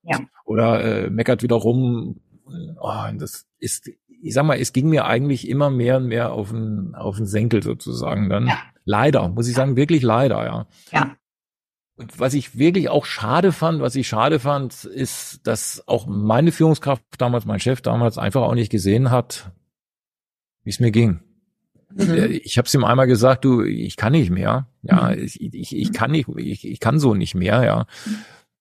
[0.04, 0.20] Ja.
[0.44, 2.20] Oder äh, meckert wieder rum.
[2.80, 3.90] Oh, das ist,
[4.22, 7.26] ich sag mal, es ging mir eigentlich immer mehr und mehr auf den, auf den
[7.26, 8.46] Senkel sozusagen dann.
[8.46, 8.58] Ja.
[8.84, 10.66] Leider, muss ich sagen, wirklich leider, ja.
[10.92, 11.16] Ja.
[11.96, 16.50] Und was ich wirklich auch schade fand, was ich schade fand, ist, dass auch meine
[16.50, 19.52] Führungskraft damals, mein Chef damals einfach auch nicht gesehen hat,
[20.64, 21.20] wie es mir ging.
[21.94, 22.10] Mhm.
[22.10, 24.68] Äh, ich habe es ihm einmal gesagt, du, ich kann nicht mehr.
[24.82, 25.22] Ja, mhm.
[25.22, 27.86] ich, ich, ich kann nicht, ich, ich kann so nicht mehr, ja.
[28.06, 28.16] Mhm.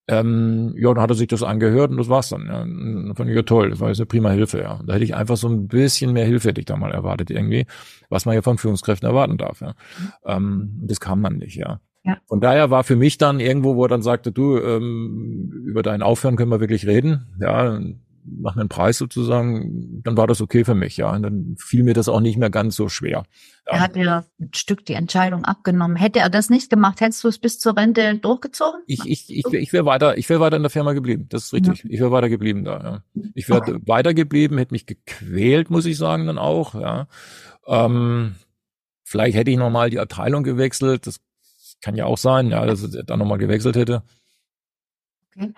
[0.08, 2.48] Ähm, ja, dann hat er sich das angehört und das war's dann.
[2.48, 2.60] Ja.
[2.60, 4.82] Dann fand ich ja toll, das war jetzt eine prima Hilfe, ja.
[4.86, 7.66] Da hätte ich einfach so ein bisschen mehr Hilfe hätte ich da mal erwartet irgendwie,
[8.10, 9.74] was man ja von Führungskräften erwarten darf, ja.
[10.26, 11.80] Ähm, das kam dann nicht, ja.
[12.04, 12.18] Ja.
[12.28, 16.02] Von daher war für mich dann irgendwo, wo er dann sagte, du, ähm, über dein
[16.02, 17.28] Aufhören können wir wirklich reden.
[17.40, 17.80] Ja,
[18.26, 21.12] mach mir einen Preis sozusagen, dann war das okay für mich, ja.
[21.12, 23.24] Und dann fiel mir das auch nicht mehr ganz so schwer.
[23.68, 23.74] Ja.
[23.74, 25.96] Er hat dir ein Stück die Entscheidung abgenommen.
[25.96, 28.82] Hätte er das nicht gemacht, hättest du es bis zur Rente durchgezogen?
[28.88, 31.28] Ich, ich, ich, ich wäre weiter, ich wäre weiter in der Firma geblieben.
[31.30, 31.84] Das ist richtig.
[31.84, 31.90] Ja.
[31.90, 33.24] Ich wäre weiter geblieben da, ja.
[33.34, 33.78] Ich wäre okay.
[33.86, 37.08] weiter geblieben, hätte mich gequält, muss ich sagen, dann auch, ja.
[37.68, 38.36] Ähm,
[39.04, 41.08] vielleicht hätte ich nochmal die Abteilung gewechselt.
[41.08, 41.20] Das
[41.82, 44.04] kann ja auch sein, ja, dass er dann nochmal gewechselt hätte.
[45.36, 45.54] Okay.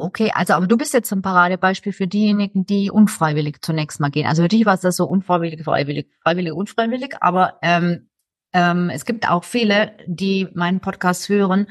[0.00, 4.26] Okay, also aber du bist jetzt ein Paradebeispiel für diejenigen, die unfreiwillig zunächst mal gehen.
[4.26, 7.16] Also für dich war es das so unfreiwillig, freiwillig, freiwillig, unfreiwillig.
[7.20, 8.08] Aber ähm,
[8.52, 11.66] ähm, es gibt auch viele, die meinen Podcast hören,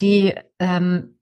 [0.00, 1.18] die ähm,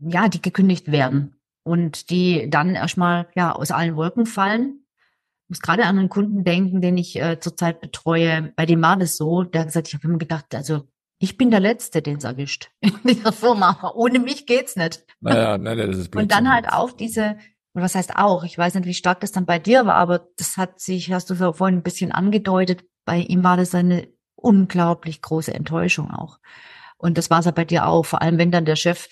[0.00, 4.84] ja, die gekündigt werden und die dann erstmal ja aus allen Wolken fallen.
[5.44, 8.52] Ich muss gerade an einen Kunden denken, den ich äh, zurzeit betreue.
[8.56, 10.86] Bei dem war das so, der hat gesagt, ich habe immer gedacht, also
[11.18, 13.92] ich bin der Letzte, den es erwischt in dieser Firma.
[13.94, 15.04] Ohne mich geht's nicht.
[15.20, 16.22] Naja, nein, das ist blöd.
[16.24, 17.38] Und dann halt auch diese,
[17.74, 20.56] was heißt auch, ich weiß nicht, wie stark das dann bei dir war, aber das
[20.56, 25.52] hat sich, hast du vorhin ein bisschen angedeutet, bei ihm war das eine unglaublich große
[25.52, 26.38] Enttäuschung auch.
[26.96, 29.08] Und das war es ja bei dir auch, vor allem wenn dann der Chef,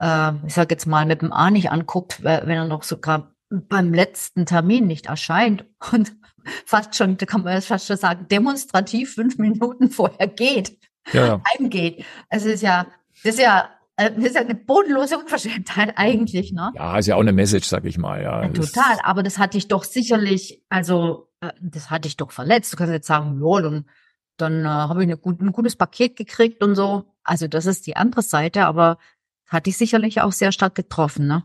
[0.00, 3.92] äh, ich sag jetzt mal, mit dem A nicht anguckt, wenn er noch sogar beim
[3.92, 6.16] letzten Termin nicht erscheint und
[6.64, 10.78] fast schon, da kann man fast schon sagen, demonstrativ fünf Minuten vorher geht
[11.12, 11.40] ja.
[11.52, 12.04] heimgeht.
[12.28, 12.86] Also ist ja,
[13.22, 16.72] das ist ja, äh, das ist ja eine bodenlose Unverschämtheit eigentlich, ne?
[16.74, 18.42] Ja, ist ja auch eine Message, sag ich mal, ja.
[18.42, 22.72] ja total, aber das hatte ich doch sicherlich, also äh, das hatte ich doch verletzt.
[22.72, 23.84] Du kannst jetzt sagen, ja, dann,
[24.36, 27.04] dann äh, habe ich gut, ein gutes Paket gekriegt und so.
[27.22, 28.98] Also das ist die andere Seite, aber
[29.46, 31.44] hatte ich sicherlich auch sehr stark getroffen, ne?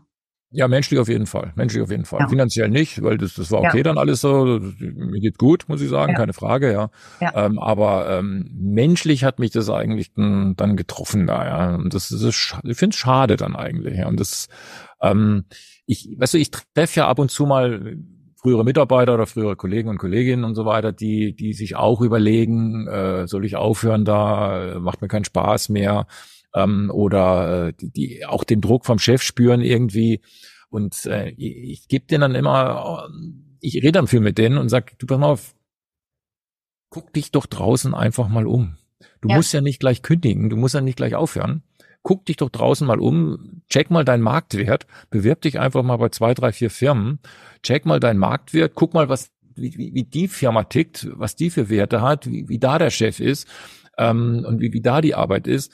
[0.52, 1.52] Ja, menschlich auf jeden Fall.
[1.54, 2.20] Menschlich auf jeden Fall.
[2.20, 2.28] Ja.
[2.28, 3.82] Finanziell nicht, weil das, das war okay ja.
[3.84, 4.58] dann alles so.
[4.80, 6.18] Mir geht gut, muss ich sagen, ja.
[6.18, 6.90] keine Frage, ja.
[7.34, 11.74] Ähm, aber ähm, menschlich hat mich das eigentlich dann, getroffen da, ja.
[11.76, 13.98] Und das, das ist, ich finde es schade dann eigentlich.
[13.98, 14.08] Ja.
[14.08, 14.48] Und das,
[15.00, 15.44] ähm,
[15.86, 17.96] ich, weißt du, ich treffe ja ab und zu mal
[18.34, 22.88] frühere Mitarbeiter oder frühere Kollegen und Kolleginnen und so weiter, die, die sich auch überlegen,
[22.88, 26.06] äh, soll ich aufhören da, macht mir keinen Spaß mehr
[26.54, 30.20] ähm, oder äh, die, die auch den Druck vom Chef spüren irgendwie.
[30.68, 33.08] Und äh, ich, ich gebe denen dann immer,
[33.60, 35.54] ich rede dann viel mit denen und sag, du pass mal auf,
[36.90, 38.76] guck dich doch draußen einfach mal um.
[39.20, 39.36] Du ja.
[39.36, 41.62] musst ja nicht gleich kündigen, du musst ja nicht gleich aufhören.
[42.02, 46.08] guck dich doch draußen mal um, check mal deinen Marktwert, bewirb dich einfach mal bei
[46.08, 47.18] zwei, drei, vier Firmen,
[47.62, 51.50] check mal deinen Marktwert, guck mal, was wie, wie, wie die Firma tickt, was die
[51.50, 53.46] für Werte hat, wie, wie da der Chef ist
[53.98, 55.72] ähm, und wie, wie da die Arbeit ist.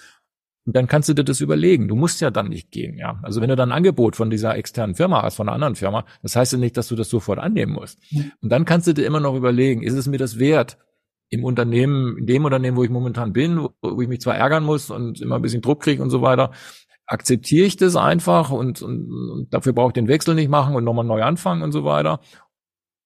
[0.66, 1.86] Und dann kannst du dir das überlegen.
[1.86, 3.20] Du musst ja dann nicht gehen, ja.
[3.22, 6.04] Also wenn du dann ein Angebot von dieser externen Firma hast, von einer anderen Firma,
[6.22, 8.00] das heißt ja nicht, dass du das sofort annehmen musst.
[8.42, 10.76] Und dann kannst du dir immer noch überlegen, ist es mir das wert,
[11.28, 14.64] im Unternehmen, in dem Unternehmen, wo ich momentan bin, wo, wo ich mich zwar ärgern
[14.64, 16.52] muss und immer ein bisschen Druck kriege und so weiter,
[17.06, 20.84] akzeptiere ich das einfach und, und, und dafür brauche ich den Wechsel nicht machen und
[20.84, 22.20] nochmal neu anfangen und so weiter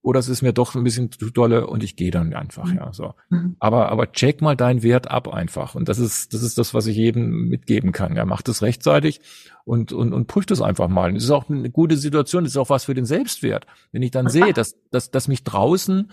[0.02, 2.76] oder es ist mir doch ein bisschen zu dolle und ich gehe dann einfach, mhm.
[2.76, 3.14] ja, so.
[3.28, 3.56] Mhm.
[3.58, 5.74] Aber, aber check mal deinen Wert ab einfach.
[5.74, 8.16] Und das ist, das ist das, was ich jedem mitgeben kann.
[8.16, 9.20] Ja, macht es rechtzeitig
[9.64, 11.12] und, und, und prüft es einfach mal.
[11.12, 13.66] Das ist auch eine gute Situation, das ist auch was für den Selbstwert.
[13.92, 16.10] Wenn ich dann sehe, dass, dass, dass mich draußen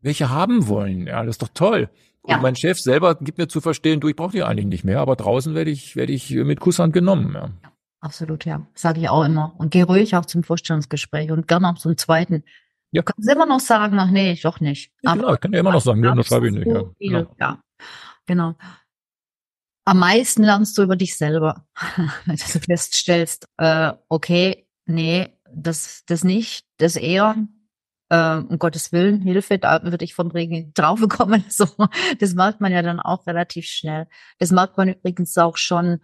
[0.00, 1.90] welche haben wollen, ja, das ist doch toll.
[2.28, 2.36] Ja.
[2.36, 5.00] Und mein Chef selber gibt mir zu verstehen, du, ich brauche die eigentlich nicht mehr,
[5.00, 7.50] aber draußen werde ich, werde ich mit Kusshand genommen, ja.
[8.00, 8.64] Absolut, ja.
[8.74, 9.54] Sage ich auch immer.
[9.58, 12.44] Und geh ruhig auch zum Vorstellungsgespräch und gerne auch zum zweiten.
[12.92, 13.02] Ja.
[13.02, 14.92] Du kannst immer noch sagen, ach nee, doch nicht.
[15.02, 16.66] Ja, genau, ich kann ja immer noch sagen, nee, das schreibe ich nicht.
[16.66, 16.82] Ja.
[16.98, 17.34] Genau.
[17.38, 17.60] ja,
[18.26, 18.54] genau.
[19.84, 21.64] Am meisten lernst du über dich selber,
[22.26, 27.36] wenn du feststellst, äh, okay, nee, das, das nicht, das eher,
[28.08, 31.44] äh, um Gottes Willen, Hilfe, da würde ich vom Regen drauf bekommen.
[31.48, 31.66] So,
[32.18, 34.06] das merkt man ja dann auch relativ schnell.
[34.38, 36.00] Das merkt man übrigens auch schon,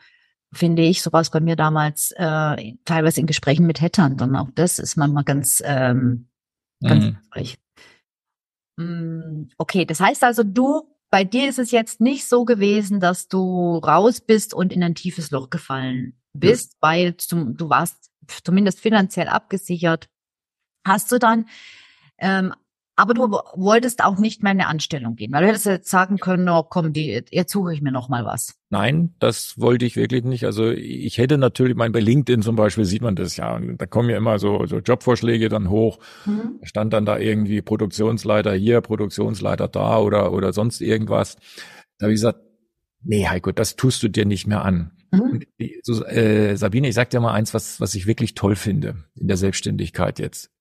[0.52, 4.20] finde ich, so war es bei mir damals, äh, teilweise in Gesprächen mit Hattern.
[4.20, 6.28] Und auch das ist manchmal ganz ähm,
[6.82, 7.16] Ganz mhm.
[7.16, 7.58] hilfreich.
[8.78, 13.28] Mm, okay, das heißt also, du, bei dir ist es jetzt nicht so gewesen, dass
[13.28, 16.78] du raus bist und in ein tiefes Loch gefallen bist, ja.
[16.80, 18.10] weil du, du warst
[18.44, 20.08] zumindest finanziell abgesichert.
[20.86, 21.46] Hast du dann
[22.18, 22.54] ähm,
[22.94, 23.22] aber du
[23.54, 26.62] wolltest auch nicht mehr in eine Anstellung gehen, weil du hättest jetzt sagen können, oh
[26.62, 28.54] komm, die, jetzt suche ich mir noch mal was.
[28.68, 30.44] Nein, das wollte ich wirklich nicht.
[30.44, 33.86] Also ich hätte natürlich, mein, bei LinkedIn zum Beispiel sieht man das ja, und da
[33.86, 35.98] kommen ja immer so, so Jobvorschläge dann hoch.
[36.26, 36.58] Mhm.
[36.62, 41.36] Stand dann da irgendwie Produktionsleiter hier, Produktionsleiter da oder, oder sonst irgendwas.
[41.98, 42.40] Da habe ich gesagt,
[43.02, 44.92] nee, Heiko, das tust du dir nicht mehr an.
[45.12, 45.40] Mhm.
[45.82, 49.28] So, äh, Sabine, ich sag dir mal eins, was, was ich wirklich toll finde in
[49.28, 50.51] der Selbstständigkeit jetzt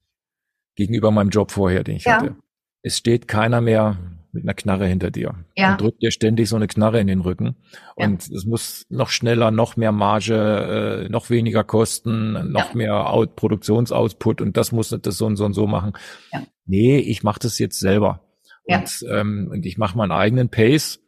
[0.75, 2.17] gegenüber meinem Job vorher, den ich ja.
[2.17, 2.35] hatte.
[2.83, 3.97] Es steht keiner mehr
[4.31, 5.35] mit einer Knarre hinter dir.
[5.55, 5.73] Ja.
[5.73, 7.55] Und drückt dir ständig so eine Knarre in den Rücken.
[7.95, 8.35] Und ja.
[8.35, 12.75] es muss noch schneller, noch mehr Marge, äh, noch weniger Kosten, noch ja.
[12.75, 15.93] mehr Out Produktionsoutput und das muss das so und so und so machen.
[16.31, 16.43] Ja.
[16.65, 18.21] Nee, ich mache das jetzt selber.
[18.65, 18.79] Ja.
[18.79, 20.99] Und, ähm, und ich mache meinen eigenen Pace.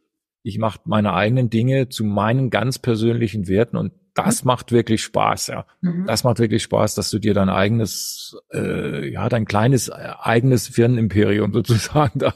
[0.42, 4.48] Ich mache meine eigenen Dinge zu meinen ganz persönlichen Werten und das mhm.
[4.48, 5.66] macht wirklich Spaß, ja.
[5.80, 6.06] Mhm.
[6.06, 10.68] Das macht wirklich Spaß, dass du dir dein eigenes, äh, ja, dein kleines äh, eigenes
[10.68, 12.34] Firmenimperium sozusagen da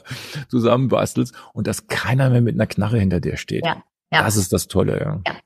[0.49, 3.65] zusammenbastelst und dass keiner mehr mit einer Knarre hinter dir steht.
[3.65, 4.23] Ja, ja.
[4.23, 5.21] Das ist das Tolle, ja.
[5.25, 5.39] ja.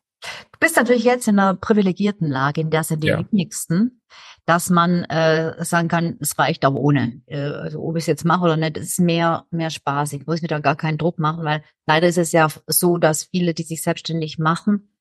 [0.52, 3.20] Du bist natürlich jetzt in einer privilegierten Lage, in der sind die ja.
[3.20, 4.02] wenigsten,
[4.46, 7.22] dass man äh, sagen kann, es reicht auch ohne.
[7.28, 10.14] Äh, also ob ich es jetzt mache oder nicht, ist mehr, mehr Spaß.
[10.14, 13.26] Ich muss mir da gar keinen Druck machen, weil leider ist es ja so, dass
[13.26, 14.93] viele, die sich selbstständig machen,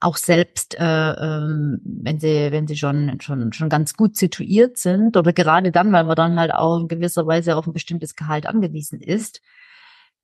[0.00, 5.16] auch selbst, äh, ähm, wenn sie, wenn sie schon, schon, schon ganz gut situiert sind
[5.16, 8.46] oder gerade dann, weil man dann halt auch in gewisser Weise auf ein bestimmtes Gehalt
[8.46, 9.40] angewiesen ist,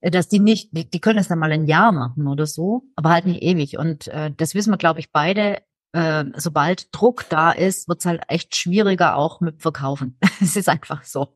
[0.01, 2.83] äh, dass die nicht, die, die können es dann mal ein Jahr machen oder so,
[2.95, 3.77] aber halt nicht ewig.
[3.77, 5.61] Und äh, das wissen wir, glaube ich, beide.
[5.93, 10.17] Äh, sobald Druck da ist, wird es halt echt schwieriger auch mit Verkaufen.
[10.41, 11.35] es ist einfach so.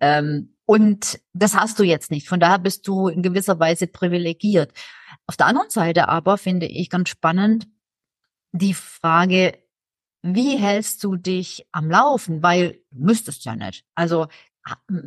[0.00, 2.28] Ähm, und das hast du jetzt nicht.
[2.28, 4.72] Von daher bist du in gewisser Weise privilegiert.
[5.26, 7.68] Auf der anderen Seite aber finde ich ganz spannend
[8.52, 9.58] die Frage,
[10.22, 12.42] wie hältst du dich am Laufen?
[12.42, 13.84] Weil du müsstest ja nicht.
[13.94, 14.26] Also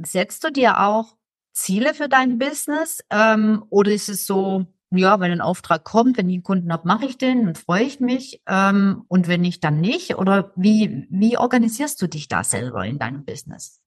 [0.04, 1.18] setzt du dir auch
[1.54, 3.04] Ziele für dein Business?
[3.10, 6.88] Ähm, oder ist es so, ja, wenn ein Auftrag kommt, wenn ich einen Kunden habe,
[6.88, 8.42] mache ich den und freue ich mich.
[8.48, 10.16] Ähm, und wenn nicht, dann nicht.
[10.16, 13.82] Oder wie, wie organisierst du dich da selber in deinem Business?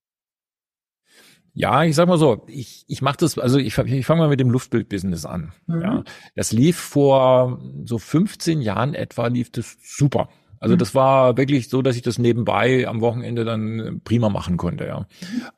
[1.55, 4.41] Ja, ich sag mal so, ich, ich mache das, also ich, ich fange mal mit
[4.41, 5.53] dem Luftbild-Business an.
[5.67, 5.83] Mhm.
[5.83, 6.05] Ja.
[6.35, 10.29] Das lief vor so 15 Jahren etwa, lief das super.
[10.63, 10.79] Also mhm.
[10.79, 14.87] das war wirklich so, dass ich das nebenbei am Wochenende dann prima machen konnte.
[14.87, 15.07] Ja.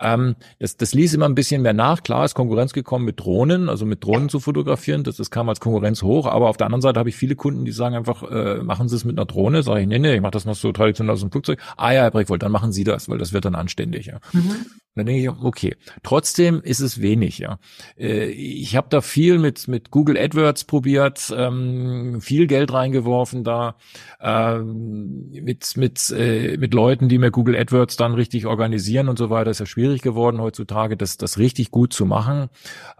[0.00, 2.02] Ähm, das, das ließ immer ein bisschen mehr nach.
[2.02, 5.04] Klar ist Konkurrenz gekommen mit Drohnen, also mit Drohnen zu fotografieren.
[5.04, 6.26] Das, das kam als Konkurrenz hoch.
[6.26, 8.96] Aber auf der anderen Seite habe ich viele Kunden, die sagen einfach, äh, machen Sie
[8.96, 9.62] es mit einer Drohne.
[9.62, 11.60] Sag ich, nee, nee, ich mache das noch so traditionell aus dem Flugzeug.
[11.76, 14.06] Ah ja, Herr Breckwold, dann machen Sie das, weil das wird dann anständig.
[14.06, 14.20] Ja.
[14.32, 14.56] Mhm.
[14.96, 17.58] Dann denke ich, okay, trotzdem ist es wenig, ja.
[17.98, 23.76] Äh, ich habe da viel mit mit Google AdWords probiert, ähm, viel Geld reingeworfen da,
[24.20, 29.30] ähm, mit mit äh, mit Leuten, die mir Google AdWords dann richtig organisieren und so
[29.30, 29.50] weiter.
[29.50, 32.48] Ist ja schwierig geworden heutzutage, das das richtig gut zu machen.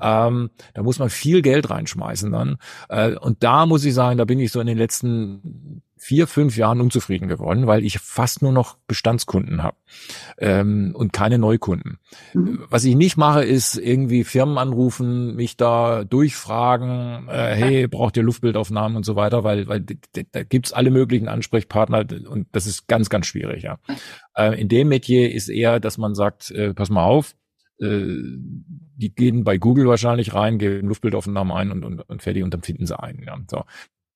[0.00, 2.56] Ähm, da muss man viel Geld reinschmeißen dann.
[2.88, 6.56] Äh, und da muss ich sagen, da bin ich so in den letzten vier, fünf
[6.56, 9.76] Jahren unzufrieden geworden, weil ich fast nur noch Bestandskunden habe
[10.38, 11.98] ähm, und keine Neukunden.
[12.34, 12.64] Mhm.
[12.68, 18.22] Was ich nicht mache, ist irgendwie Firmen anrufen, mich da durchfragen, äh, hey, braucht ihr
[18.22, 19.84] Luftbildaufnahmen und so weiter, weil, weil
[20.32, 23.62] da gibt's alle möglichen Ansprechpartner und das ist ganz, ganz schwierig.
[23.62, 23.78] Ja.
[24.36, 27.34] Äh, in dem Metier ist eher, dass man sagt, äh, pass mal auf,
[27.80, 28.02] äh,
[28.96, 32.62] die gehen bei Google wahrscheinlich rein, geben Luftbildaufnahmen ein und, und, und fertig und dann
[32.62, 33.22] finden sie einen.
[33.22, 33.38] Ja.
[33.50, 33.64] So.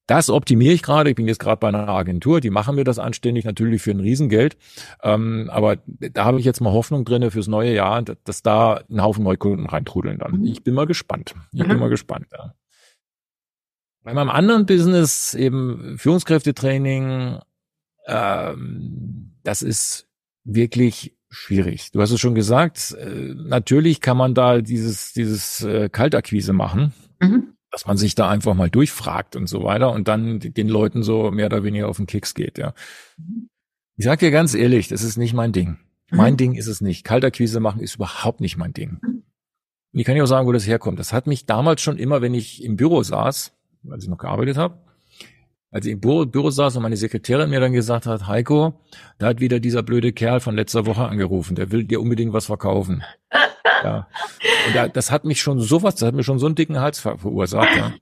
[0.08, 1.10] Das optimiere ich gerade.
[1.10, 4.00] Ich bin jetzt gerade bei einer Agentur, die machen mir das anständig, natürlich für ein
[4.00, 4.56] Riesengeld.
[5.02, 9.02] Ähm, aber da habe ich jetzt mal Hoffnung drinne fürs neue Jahr, dass, da ein
[9.02, 10.40] Haufen Neukunden reintrudeln dann.
[10.40, 10.44] Mhm.
[10.46, 11.34] Ich bin mal gespannt.
[11.52, 11.68] Ich mhm.
[11.68, 12.26] bin mal gespannt.
[12.32, 12.54] Ja.
[14.02, 17.40] Bei meinem anderen Business, eben Führungskräftetraining,
[18.06, 20.08] ähm, das ist
[20.42, 21.92] wirklich schwierig.
[21.92, 26.94] Du hast es schon gesagt, äh, natürlich kann man da dieses, dieses äh, Kaltakquise machen.
[27.20, 31.02] Mhm dass man sich da einfach mal durchfragt und so weiter und dann den Leuten
[31.02, 32.74] so mehr oder weniger auf den Keks geht, ja.
[33.96, 35.78] Ich sag dir ganz ehrlich, das ist nicht mein Ding.
[36.10, 36.36] Mein mhm.
[36.38, 37.04] Ding ist es nicht.
[37.04, 39.00] Kalterquise machen ist überhaupt nicht mein Ding.
[39.02, 40.98] Und ich kann dir auch sagen, wo das herkommt.
[40.98, 43.52] Das hat mich damals schon immer, wenn ich im Büro saß,
[43.90, 44.78] als ich noch gearbeitet habe,
[45.70, 48.80] als ich im Büro, Büro saß und meine Sekretärin mir dann gesagt hat, Heiko,
[49.18, 52.46] da hat wieder dieser blöde Kerl von letzter Woche angerufen, der will dir unbedingt was
[52.46, 53.02] verkaufen.
[53.82, 54.08] Ja.
[54.66, 57.00] Und da, das hat mich schon sowas, das hat mir schon so einen dicken Hals
[57.00, 57.76] ver verursacht.
[57.76, 57.92] Ja.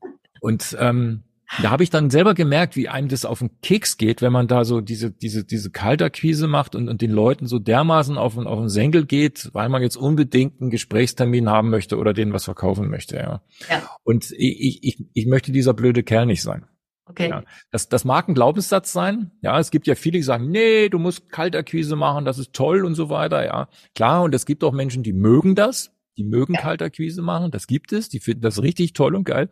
[0.40, 1.22] Und ähm,
[1.62, 4.48] da habe ich dann selber gemerkt, wie einem das auf den Keks geht, wenn man
[4.48, 8.58] da so diese, diese, diese Kaltakquise macht und, und den Leuten so dermaßen auf, auf
[8.58, 12.88] den Senkel geht, weil man jetzt unbedingt einen Gesprächstermin haben möchte oder denen was verkaufen
[12.88, 13.16] möchte.
[13.16, 13.42] Ja.
[13.70, 13.82] ja.
[14.02, 16.66] Und ich, ich, ich möchte dieser blöde Kerl nicht sein.
[17.08, 17.30] Okay.
[17.30, 19.30] Ja, das, das mag ein Glaubenssatz sein.
[19.40, 22.84] Ja, es gibt ja viele, die sagen, nee, du musst Kaltakquise machen, das ist toll
[22.84, 23.44] und so weiter.
[23.44, 24.24] Ja, klar.
[24.24, 26.60] Und es gibt auch Menschen, die mögen das, die mögen ja.
[26.60, 27.52] Kaltakquise machen.
[27.52, 28.08] Das gibt es.
[28.08, 29.48] Die finden das richtig toll und geil.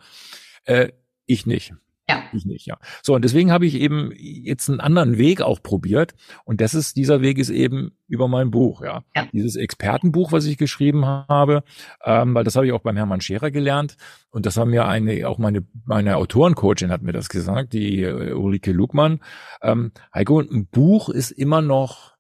[0.64, 0.88] Äh,
[1.26, 1.74] ich nicht.
[2.08, 2.22] Ja.
[2.32, 2.78] Ich nicht, ja.
[3.02, 6.14] So, und deswegen habe ich eben jetzt einen anderen Weg auch probiert.
[6.44, 9.04] Und das ist, dieser Weg ist eben über mein Buch, ja.
[9.16, 9.26] ja.
[9.32, 11.64] Dieses Expertenbuch, was ich geschrieben habe,
[12.04, 13.96] ähm, weil das habe ich auch beim Hermann Scherer gelernt.
[14.30, 18.32] Und das haben mir eine, auch meine, meine Autorencoachin hat mir das gesagt, die äh,
[18.32, 19.20] Ulrike Lugmann.
[19.62, 22.14] Ähm, Heiko, ein Buch ist immer noch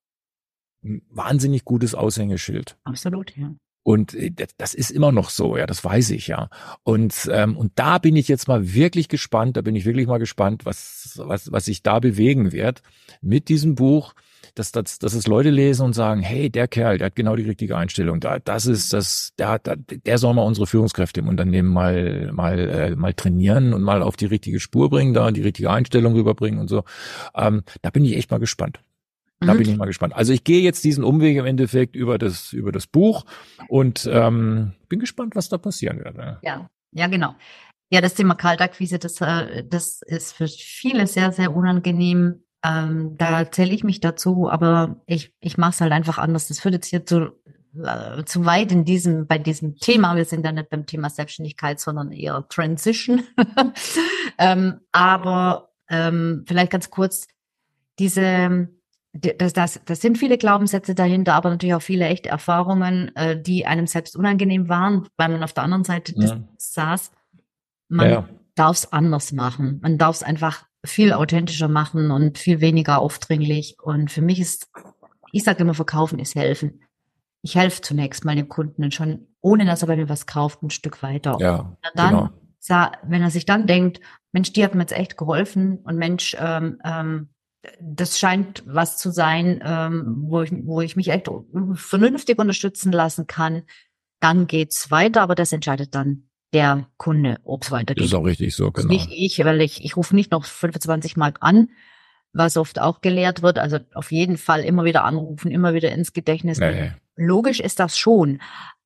[0.82, 2.78] ein wahnsinnig gutes Aushängeschild.
[2.84, 3.54] Absolut, ja.
[3.84, 6.48] Und äh, das ist immer noch so, ja, das weiß ich ja.
[6.82, 9.56] Und ähm, und da bin ich jetzt mal wirklich gespannt.
[9.56, 12.82] Da bin ich wirklich mal gespannt, was was was sich da bewegen wird
[13.20, 14.14] mit diesem Buch,
[14.54, 17.44] dass dass, dass es Leute lesen und sagen, hey, der Kerl, der hat genau die
[17.44, 18.20] richtige Einstellung.
[18.20, 19.68] Da das ist das, der hat,
[20.06, 24.16] der soll mal unsere Führungskräfte im Unternehmen mal mal äh, mal trainieren und mal auf
[24.16, 26.84] die richtige Spur bringen, da die richtige Einstellung rüberbringen und so.
[27.36, 28.80] Ähm, da bin ich echt mal gespannt.
[29.40, 29.58] Da mhm.
[29.58, 30.14] bin ich mal gespannt.
[30.14, 33.24] Also ich gehe jetzt diesen Umweg im Endeffekt über das, über das Buch
[33.68, 36.16] und ähm, bin gespannt, was da passieren wird.
[36.42, 37.34] Ja, ja, genau.
[37.90, 42.42] Ja, das Thema Kaltakquise, das, äh, das ist für viele sehr, sehr unangenehm.
[42.64, 46.48] Ähm, da zähle ich mich dazu, aber ich, ich mache es halt einfach anders.
[46.48, 47.32] Das führt jetzt hier zu,
[47.76, 50.16] äh, zu weit in diesem, bei diesem Thema.
[50.16, 53.22] Wir sind da nicht beim Thema Selbstständigkeit, sondern eher Transition.
[54.38, 57.26] ähm, aber ähm, vielleicht ganz kurz,
[57.98, 58.68] diese
[59.14, 63.64] das, das, das sind viele Glaubenssätze dahinter, aber natürlich auch viele echte Erfahrungen, äh, die
[63.64, 66.40] einem selbst unangenehm waren, weil man auf der anderen Seite ja.
[66.56, 67.12] saß.
[67.88, 68.28] Man ja.
[68.56, 69.78] darf es anders machen.
[69.82, 73.76] Man darf es einfach viel authentischer machen und viel weniger aufdringlich.
[73.80, 74.68] Und für mich ist,
[75.30, 76.82] ich sage immer, verkaufen ist helfen.
[77.42, 80.70] Ich helfe zunächst meinem Kunden und schon, ohne dass er bei mir was kauft, ein
[80.70, 81.36] Stück weiter.
[81.40, 82.30] Ja, dann,
[82.68, 82.90] genau.
[83.04, 84.00] wenn er sich dann denkt,
[84.32, 87.28] Mensch, die hat mir jetzt echt geholfen und Mensch, ähm, ähm,
[87.80, 91.28] das scheint was zu sein, ähm, wo, ich, wo ich mich echt
[91.74, 93.62] vernünftig unterstützen lassen kann.
[94.20, 97.98] Dann geht's weiter, aber das entscheidet dann der Kunde, ob es weitergeht.
[98.04, 98.88] Das ist auch richtig so, genau.
[98.88, 101.68] Nicht ich, weil ich, ich rufe nicht noch 25 Mark an,
[102.32, 103.58] was oft auch gelehrt wird.
[103.58, 106.58] Also auf jeden Fall immer wieder anrufen, immer wieder ins Gedächtnis.
[106.58, 106.92] Nee.
[107.16, 108.40] Logisch ist das schon.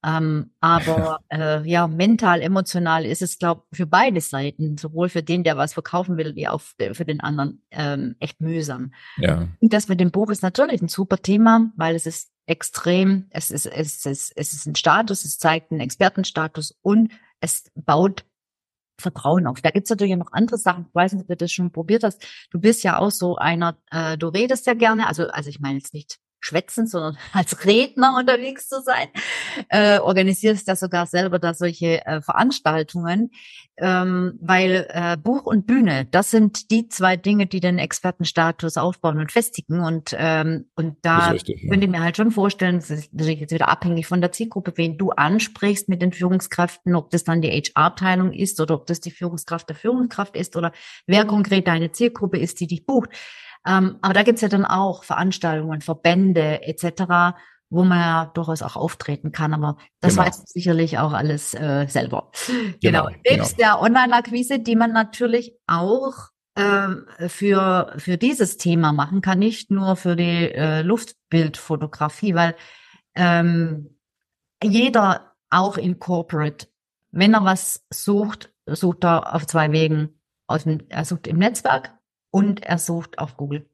[0.04, 5.44] Ähm, aber äh, ja, mental, emotional ist es, glaube für beide Seiten, sowohl für den,
[5.44, 8.92] der was verkaufen will, wie auch für den anderen, ähm, echt mühsam.
[9.16, 9.48] Ja.
[9.60, 13.50] Und das mit dem Buch ist natürlich ein super Thema, weil es ist extrem, es
[13.50, 18.24] ist, es ist, es ist ein Status, es zeigt einen Expertenstatus und es baut
[19.00, 19.60] Vertrauen auf.
[19.60, 20.86] Da gibt's natürlich noch andere Sachen.
[20.88, 22.24] Ich weiß nicht, ob du das schon probiert hast.
[22.50, 25.78] Du bist ja auch so einer, äh, du redest ja gerne, also, also ich meine
[25.78, 29.08] jetzt nicht schwätzen, sondern als Redner unterwegs zu sein.
[29.68, 33.30] Äh, organisierst ja sogar selber da solche äh, Veranstaltungen,
[33.76, 39.18] ähm, weil äh, Buch und Bühne, das sind die zwei Dinge, die den Expertenstatus aufbauen
[39.18, 39.80] und festigen.
[39.80, 41.70] Und ähm, und da richtig, ja.
[41.70, 44.72] könnte ich mir halt schon vorstellen, das ist natürlich jetzt wieder abhängig von der Zielgruppe,
[44.76, 49.00] wen du ansprichst mit den Führungskräften, ob das dann die HR-Abteilung ist oder ob das
[49.00, 50.72] die Führungskraft der Führungskraft ist oder
[51.06, 53.10] wer konkret deine Zielgruppe ist, die dich bucht.
[53.68, 57.36] Ähm, aber da gibt's ja dann auch Veranstaltungen, Verbände etc.,
[57.70, 59.52] wo man ja durchaus auch auftreten kann.
[59.52, 60.26] Aber das genau.
[60.26, 62.30] weiß sicherlich auch alles äh, selber.
[62.80, 63.06] Genau.
[63.06, 63.08] genau.
[63.28, 63.74] Nebst genau.
[63.74, 66.14] der Online-Akquise, die man natürlich auch
[66.54, 72.56] äh, für, für dieses Thema machen kann, nicht nur für die äh, Luftbildfotografie, weil
[73.14, 73.98] ähm,
[74.62, 76.68] jeder auch in Corporate,
[77.10, 80.14] wenn er was sucht, sucht er auf zwei Wegen.
[80.46, 81.97] Aus dem, er sucht im Netzwerk
[82.30, 83.68] und er sucht auf Google.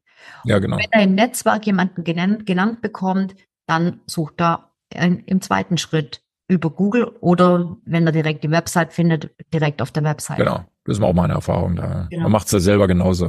[0.44, 0.78] Ja, genau.
[0.78, 3.34] wenn er im Netzwerk jemanden genannt, genannt bekommt,
[3.66, 9.30] dann sucht er im zweiten Schritt über Google oder wenn er direkt die Website findet,
[9.52, 10.36] direkt auf der Website.
[10.36, 12.06] Genau, das ist auch meine Erfahrung da.
[12.10, 12.24] Genau.
[12.24, 13.26] Man macht es ja selber genauso.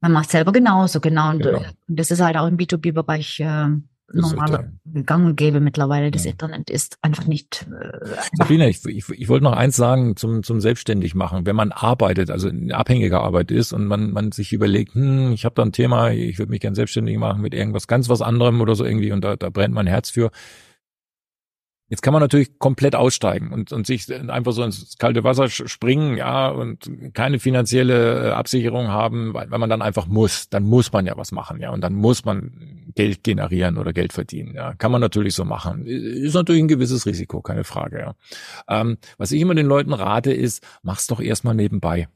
[0.00, 1.30] Man macht es selber genauso, genau.
[1.30, 1.58] Und, genau.
[1.58, 3.68] und das ist halt auch im B2B-Bereich äh,
[4.12, 4.72] normal
[5.04, 6.10] gang und gäbe mittlerweile.
[6.10, 6.30] Das ja.
[6.30, 7.66] Internet ist einfach nicht.
[7.70, 11.46] Äh, Sabine, ich, ich, ich wollte noch eins sagen zum, zum selbstständig machen.
[11.46, 15.44] Wenn man arbeitet, also in abhängiger Arbeit ist und man, man sich überlegt, hm, ich
[15.44, 18.60] habe da ein Thema, ich würde mich gern selbstständig machen mit irgendwas ganz was anderem
[18.60, 20.30] oder so irgendwie und da, da brennt mein Herz für
[21.88, 26.16] Jetzt kann man natürlich komplett aussteigen und, und sich einfach so ins kalte Wasser springen,
[26.16, 30.50] ja, und keine finanzielle äh, Absicherung haben, weil, weil man dann einfach muss.
[30.50, 34.12] Dann muss man ja was machen, ja, und dann muss man Geld generieren oder Geld
[34.12, 34.74] verdienen, ja.
[34.74, 35.86] Kann man natürlich so machen.
[35.86, 38.14] Ist natürlich ein gewisses Risiko, keine Frage, ja.
[38.68, 42.08] Ähm, was ich immer den Leuten rate, ist, mach's doch erstmal nebenbei.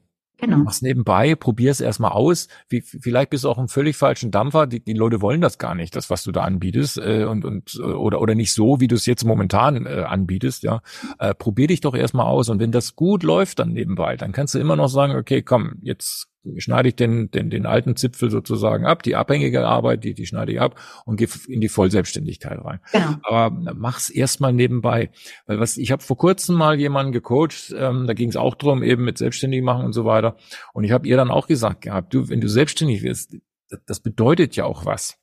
[0.43, 0.57] Genau.
[0.57, 2.49] Mach's nebenbei, probier's erstmal aus.
[2.67, 4.67] Wie, vielleicht bist du auch im völlig falschen Dampfer.
[4.67, 7.79] Die, die Leute wollen das gar nicht, das, was du da anbietest, äh, und, und
[7.79, 10.81] oder, oder nicht so, wie du es jetzt momentan äh, anbietest, ja.
[11.17, 12.49] Äh, probier dich doch erstmal aus.
[12.49, 15.75] Und wenn das gut läuft dann nebenbei, dann kannst du immer noch sagen, okay, komm,
[15.81, 16.27] jetzt
[16.57, 20.51] schneide ich den, den, den alten Zipfel sozusagen ab, die abhängige Arbeit, die, die schneide
[20.51, 22.79] ich ab und gehe in die Vollselbstständigkeit rein.
[22.91, 23.15] Genau.
[23.23, 25.09] Aber mach's erstmal nebenbei.
[25.45, 28.83] Weil was, ich habe vor kurzem mal jemanden gecoacht, ähm, da ging es auch drum,
[28.83, 30.35] eben mit selbstständig machen und so weiter.
[30.73, 33.37] Und ich habe ihr dann auch gesagt gehabt, du, wenn du selbstständig wirst,
[33.85, 35.22] das bedeutet ja auch was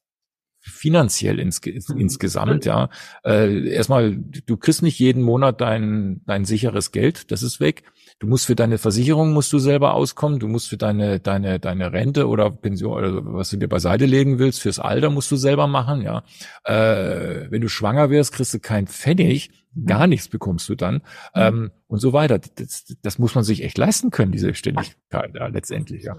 [0.60, 2.90] finanziell ins, insgesamt, ja.
[3.24, 7.84] Äh, erstmal, du kriegst nicht jeden Monat dein, dein sicheres Geld, das ist weg.
[8.18, 11.92] Du musst für deine Versicherung musst du selber auskommen, du musst für deine, deine, deine
[11.92, 15.66] Rente oder Pension oder was du dir beiseite legen willst, fürs Alter musst du selber
[15.66, 16.22] machen, ja.
[16.64, 19.50] Äh, wenn du schwanger wirst, kriegst du kein Pfennig,
[19.86, 21.02] gar nichts bekommst du dann,
[21.34, 22.38] ähm, und so weiter.
[22.38, 26.16] Das, das muss man sich echt leisten können, diese Ständigkeit, ja, letztendlich, ja.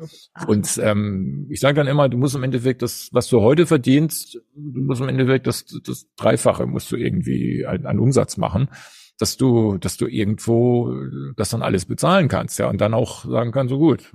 [0.47, 4.35] Und ähm, ich sage dann immer, du musst im Endeffekt das, was du heute verdienst,
[4.55, 8.69] du musst im Endeffekt das, das Dreifache musst du irgendwie an, an Umsatz machen
[9.17, 10.95] dass du, dass du irgendwo
[11.35, 14.11] das dann alles bezahlen kannst, ja, und dann auch sagen kannst, so gut,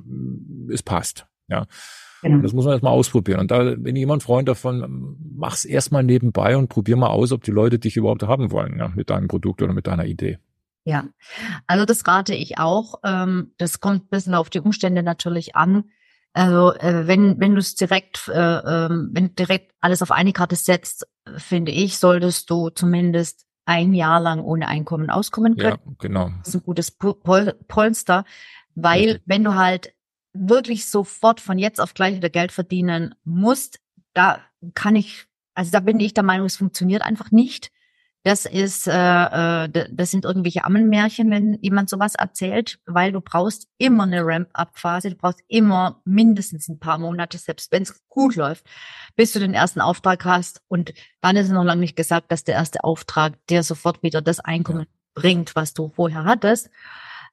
[0.69, 1.67] es passt, ja.
[2.29, 2.43] Genau.
[2.43, 3.41] Das muss man erstmal ausprobieren.
[3.41, 7.33] Und da bin ich immer ein Freund davon, mach's erstmal nebenbei und probier mal aus,
[7.33, 10.39] ob die Leute dich überhaupt haben wollen, ja, mit deinem Produkt oder mit deiner Idee.
[10.85, 11.05] Ja,
[11.67, 13.01] also das rate ich auch.
[13.05, 15.85] Ähm, das kommt ein bisschen auf die Umstände natürlich an.
[16.33, 20.55] Also äh, wenn wenn du es direkt, äh, ähm, wenn direkt alles auf eine Karte
[20.55, 21.07] setzt,
[21.39, 25.79] finde ich, solltest du zumindest ein Jahr lang ohne Einkommen auskommen können.
[25.85, 26.31] Ja, genau.
[26.39, 28.25] Das ist ein gutes Pol Polster,
[28.75, 29.17] weil ja.
[29.25, 29.93] wenn du halt
[30.39, 33.81] wirklich sofort von jetzt auf gleich wieder Geld verdienen musst,
[34.15, 34.41] da
[34.75, 37.71] kann ich, also da bin ich der Meinung, es funktioniert einfach nicht.
[38.23, 43.69] Das ist, äh, äh das sind irgendwelche Ammenmärchen, wenn jemand sowas erzählt, weil du brauchst
[43.79, 48.67] immer eine Ramp-up-Phase, du brauchst immer mindestens ein paar Monate, selbst wenn es gut läuft,
[49.15, 50.61] bis du den ersten Auftrag hast.
[50.67, 54.23] Und dann ist es noch lange nicht gesagt, dass der erste Auftrag dir sofort wieder
[54.23, 56.69] das Einkommen bringt, was du vorher hattest.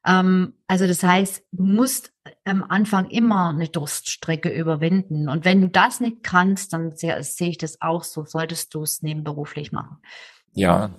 [0.05, 2.13] Ähm, also das heißt, du musst
[2.45, 5.29] am Anfang immer eine Durststrecke überwinden.
[5.29, 8.83] Und wenn du das nicht kannst, dann sehe, sehe ich das auch so, solltest du
[8.83, 9.97] es nebenberuflich machen.
[10.53, 10.91] Ja.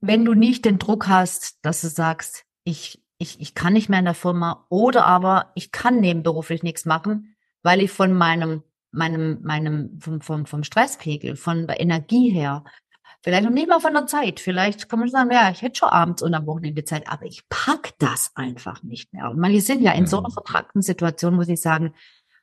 [0.00, 4.00] Wenn du nicht den Druck hast, dass du sagst, ich, ich, ich kann nicht mehr
[4.00, 9.42] in der Firma oder aber ich kann nebenberuflich nichts machen, weil ich von meinem, meinem,
[9.42, 12.64] meinem, vom, vom, vom Stresspegel, von der Energie her,
[13.24, 15.88] vielleicht noch nicht mal von der Zeit, vielleicht kann man sagen, ja, ich hätte schon
[15.88, 19.30] abends und am Wochenende Zeit, aber ich pack das einfach nicht mehr.
[19.30, 21.94] Und wir sind ja in so einer vertragten Situation, muss ich sagen,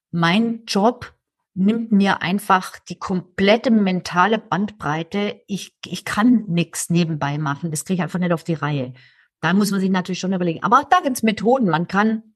[0.09, 1.13] mein Job
[1.53, 5.41] nimmt mir einfach die komplette mentale Bandbreite.
[5.45, 7.69] Ich, ich kann nichts nebenbei machen.
[7.69, 8.93] Das kriege ich einfach nicht auf die Reihe.
[9.39, 10.63] Da muss man sich natürlich schon überlegen.
[10.63, 11.69] Aber auch da gibt's Methoden.
[11.69, 12.30] Man kann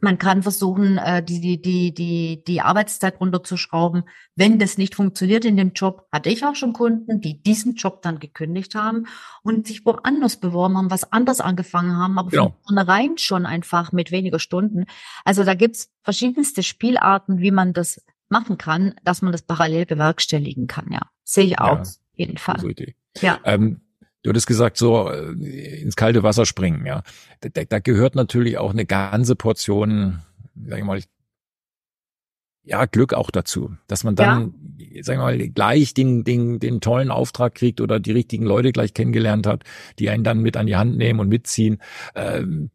[0.00, 4.04] Man kann versuchen, äh, die, die, die, die, die Arbeitszeit runterzuschrauben.
[4.34, 8.02] Wenn das nicht funktioniert in dem Job, hatte ich auch schon Kunden, die diesen Job
[8.02, 9.06] dann gekündigt haben
[9.42, 12.48] und sich woanders beworben haben, was anders angefangen haben, aber genau.
[12.48, 14.86] von vornherein schon einfach mit weniger Stunden.
[15.24, 20.66] Also da gibt's verschiedenste Spielarten, wie man das machen kann, dass man das parallel bewerkstelligen
[20.66, 20.90] kann.
[20.90, 21.78] Ja, sehe ich auch.
[21.78, 21.84] Ja,
[22.20, 22.62] jeden Fall.
[23.20, 23.40] Ja.
[23.44, 23.80] Ähm,
[24.22, 27.02] Du hattest gesagt, so äh, ins kalte Wasser springen, ja.
[27.40, 30.20] Da, da gehört natürlich auch eine ganze Portion,
[30.66, 31.00] sag ich mal,
[32.62, 35.02] ja, Glück auch dazu, dass man dann, ja.
[35.02, 38.92] sag ich mal, gleich den, den, den tollen Auftrag kriegt oder die richtigen Leute gleich
[38.92, 39.64] kennengelernt hat,
[39.98, 41.78] die einen dann mit an die Hand nehmen und mitziehen.
[42.14, 42.70] Ähm,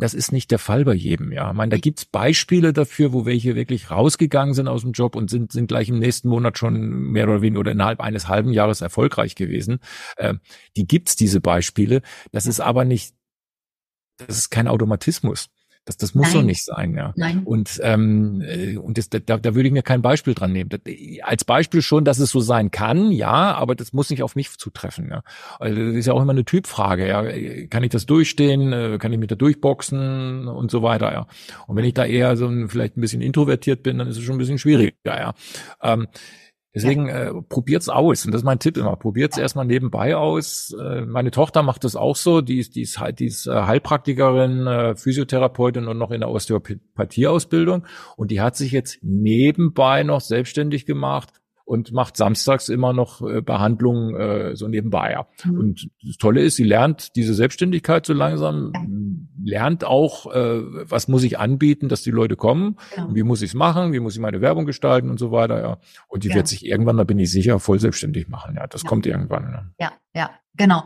[0.00, 1.50] das ist nicht der Fall bei jedem, ja.
[1.50, 5.30] Ich meine, da gibt's Beispiele dafür, wo welche wirklich rausgegangen sind aus dem Job und
[5.30, 8.80] sind, sind gleich im nächsten Monat schon mehr oder weniger oder innerhalb eines halben Jahres
[8.80, 9.80] erfolgreich gewesen.
[10.18, 10.40] Ähm,
[10.76, 12.02] die gibt's, diese Beispiele.
[12.32, 13.14] Das ist aber nicht,
[14.18, 15.48] das ist kein Automatismus.
[15.88, 16.32] Das, das muss Nein.
[16.32, 17.14] so nicht sein, ja.
[17.16, 17.40] Nein.
[17.46, 20.68] Und, ähm, äh, und das, da, da würde ich mir kein Beispiel dran nehmen.
[20.68, 20.80] Das,
[21.22, 24.50] als Beispiel schon, dass es so sein kann, ja, aber das muss nicht auf mich
[24.58, 25.22] zutreffen, ja.
[25.58, 27.22] Also das ist ja auch immer eine Typfrage, ja.
[27.68, 28.70] Kann ich das durchstehen?
[28.70, 31.26] Äh, kann ich mich da durchboxen und so weiter, ja.
[31.66, 34.24] Und wenn ich da eher so ein, vielleicht ein bisschen introvertiert bin, dann ist es
[34.24, 35.32] schon ein bisschen schwieriger, ja.
[35.82, 36.06] Ähm,
[36.74, 37.30] Deswegen ja.
[37.30, 38.24] äh, probiert's aus.
[38.24, 38.96] Und das ist mein Tipp immer.
[38.96, 39.42] Probiert's ja.
[39.42, 40.74] erstmal nebenbei aus.
[40.78, 42.40] Äh, meine Tochter macht das auch so.
[42.40, 47.86] Die ist, die ist, die ist äh, Heilpraktikerin, äh, Physiotherapeutin und noch in der Osteopathie-Ausbildung.
[48.16, 51.32] Und die hat sich jetzt nebenbei noch selbstständig gemacht
[51.68, 55.12] und macht samstags immer noch äh, Behandlungen äh, so nebenbei.
[55.12, 55.26] Ja.
[55.44, 55.58] Mhm.
[55.58, 58.72] Und das Tolle ist, sie lernt diese Selbstständigkeit so langsam,
[59.44, 63.06] lernt auch, äh, was muss ich anbieten, dass die Leute kommen, ja.
[63.12, 65.60] wie muss ich es machen, wie muss ich meine Werbung gestalten und so weiter.
[65.60, 65.78] Ja.
[66.08, 66.36] Und die ja.
[66.36, 68.54] wird sich irgendwann, da bin ich sicher, voll selbstständig machen.
[68.56, 69.50] Ja, das kommt irgendwann.
[69.50, 69.70] Ne?
[69.78, 70.84] Ja, ja, genau.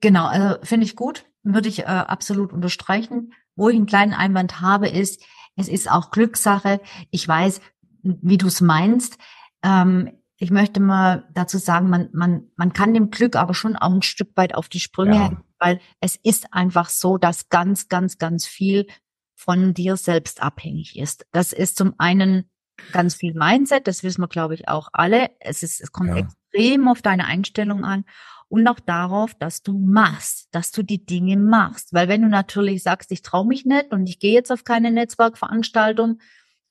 [0.00, 3.32] Genau, also finde ich gut, würde ich äh, absolut unterstreichen.
[3.56, 5.24] Wo ich einen kleinen Einwand habe, ist,
[5.56, 6.80] es ist auch Glückssache.
[7.10, 7.60] Ich weiß,
[8.02, 9.18] wie du es meinst.
[9.64, 13.92] Ähm, ich möchte mal dazu sagen, man, man, man kann dem Glück aber schon auch
[13.92, 15.42] ein Stück weit auf die Sprünge, ja.
[15.58, 18.86] weil es ist einfach so, dass ganz, ganz, ganz viel
[19.34, 21.26] von dir selbst abhängig ist.
[21.32, 22.50] Das ist zum einen
[22.92, 25.30] ganz viel Mindset, das wissen wir, glaube ich, auch alle.
[25.40, 26.16] Es ist, es kommt ja.
[26.16, 28.04] extrem auf deine Einstellung an
[28.48, 31.92] und auch darauf, dass du machst, dass du die Dinge machst.
[31.92, 34.90] Weil wenn du natürlich sagst, ich traue mich nicht und ich gehe jetzt auf keine
[34.90, 36.20] Netzwerkveranstaltung,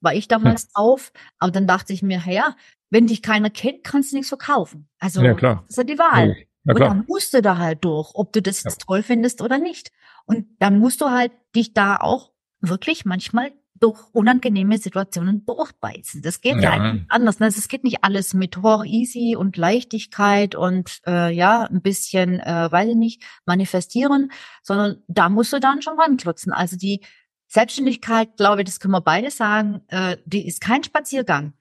[0.02, 0.70] war ich damals hm.
[0.74, 2.56] auf, aber dann dachte ich mir, ja,
[2.94, 4.88] wenn dich keiner kennt, kannst du nichts verkaufen.
[5.00, 5.64] Also ja, klar.
[5.64, 6.38] das ist ja die Wahl.
[6.64, 8.86] Ja, und dann musst du da halt durch, ob du das jetzt ja.
[8.86, 9.92] toll findest oder nicht.
[10.26, 12.32] Und dann musst du halt dich da auch
[12.62, 16.22] wirklich manchmal durch unangenehme Situationen durchbeißen.
[16.22, 17.40] Das geht ja, ja anders.
[17.40, 17.48] Ne?
[17.48, 22.72] Es geht nicht alles mit hoch easy und Leichtigkeit und äh, ja, ein bisschen, äh,
[22.72, 24.32] weiß ich nicht, manifestieren,
[24.62, 26.54] sondern da musst du dann schon ranklotzen.
[26.54, 27.02] Also die
[27.48, 31.54] Selbstständigkeit, glaube ich, das können wir beide sagen, äh, die ist kein Spaziergang.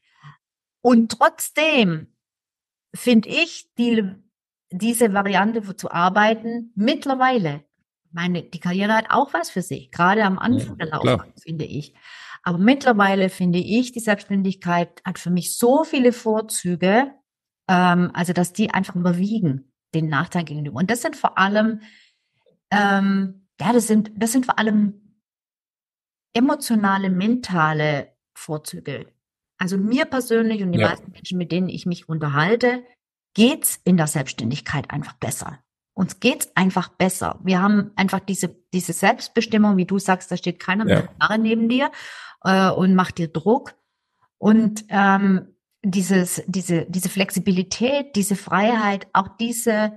[0.82, 2.14] Und trotzdem
[2.94, 4.04] finde ich die,
[4.70, 7.64] diese Variante zu arbeiten mittlerweile,
[8.12, 11.94] meine, die Karriere hat auch was für sich, gerade am Anfang der Laufbahn, finde ich.
[12.42, 17.12] Aber mittlerweile finde ich, die Selbstständigkeit hat für mich so viele Vorzüge,
[17.68, 20.78] ähm, also dass die einfach überwiegen den Nachteil gegenüber.
[20.78, 21.80] Und das sind vor allem,
[22.70, 25.18] ähm, ja, das sind, das sind vor allem
[26.34, 29.06] emotionale, mentale Vorzüge,
[29.62, 30.88] also mir persönlich und die ja.
[30.88, 32.82] meisten Menschen, mit denen ich mich unterhalte,
[33.32, 35.60] geht's in der Selbstständigkeit einfach besser.
[35.94, 37.38] Uns geht's einfach besser.
[37.44, 41.02] Wir haben einfach diese, diese Selbstbestimmung, wie du sagst, da steht keiner ja.
[41.02, 41.92] mit neben dir
[42.42, 43.74] äh, und macht dir Druck.
[44.36, 45.54] Und ähm,
[45.84, 49.92] dieses, diese, diese Flexibilität, diese Freiheit, auch diese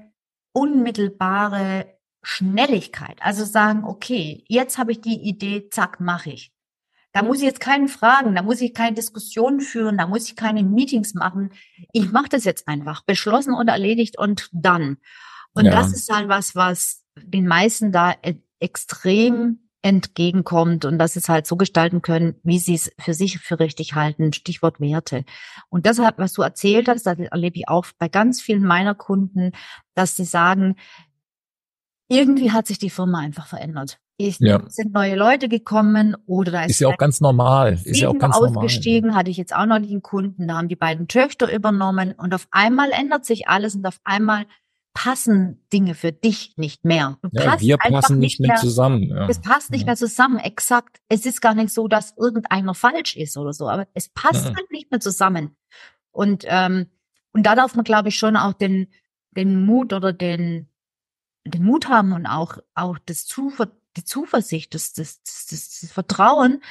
[0.53, 1.87] unmittelbare
[2.21, 3.17] Schnelligkeit.
[3.21, 6.54] Also sagen, okay, jetzt habe ich die Idee, zack, mache ich.
[7.15, 10.35] Da muss ich jetzt keinen fragen, da muss ich keine Diskussion führen, da muss ich
[10.35, 11.53] keine Meetings machen.
[11.93, 14.97] Ich mache das jetzt einfach, beschlossen und erledigt und dann.
[15.53, 15.71] Und ja.
[15.71, 21.29] das ist halt was, was den meisten da e-, extrem entgegenkommt und dass sie es
[21.29, 24.33] halt so gestalten können, wie sie es für sich für richtig halten.
[24.33, 25.23] Stichwort Werte.
[25.69, 29.53] Und deshalb, was du erzählt hast, das erlebe ich auch bei ganz vielen meiner Kunden,
[29.93, 30.75] dass sie sagen,
[32.09, 33.99] irgendwie hat sich die Firma einfach verändert.
[34.17, 34.63] Ich, ja.
[34.69, 37.79] sind neue Leute gekommen oder da ist, ist ja auch ganz normal.
[37.83, 39.19] Ist ja auch ganz ausgestiegen, normal.
[39.19, 42.33] hatte ich jetzt auch noch nicht einen Kunden, da haben die beiden Töchter übernommen und
[42.33, 44.45] auf einmal ändert sich alles und auf einmal
[44.93, 47.17] passen Dinge für dich nicht mehr.
[47.21, 49.03] Du ja, wir passen nicht mehr, mehr zusammen.
[49.03, 49.27] Ja.
[49.27, 49.87] Es passt nicht ja.
[49.87, 51.01] mehr zusammen, exakt.
[51.09, 54.71] Es ist gar nicht so, dass irgendeiner falsch ist oder so, aber es passt halt
[54.71, 55.57] nicht mehr zusammen.
[56.11, 56.87] Und ähm,
[57.33, 58.87] und da darf man, glaube ich, schon auch den
[59.31, 60.69] den Mut oder den
[61.43, 66.61] den Mut haben und auch auch das Zuver die Zuversicht, das, das, das, das Vertrauen,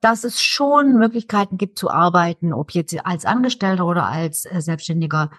[0.00, 5.30] dass es schon Möglichkeiten gibt zu arbeiten, ob jetzt als Angestellter oder als äh, Selbstständiger,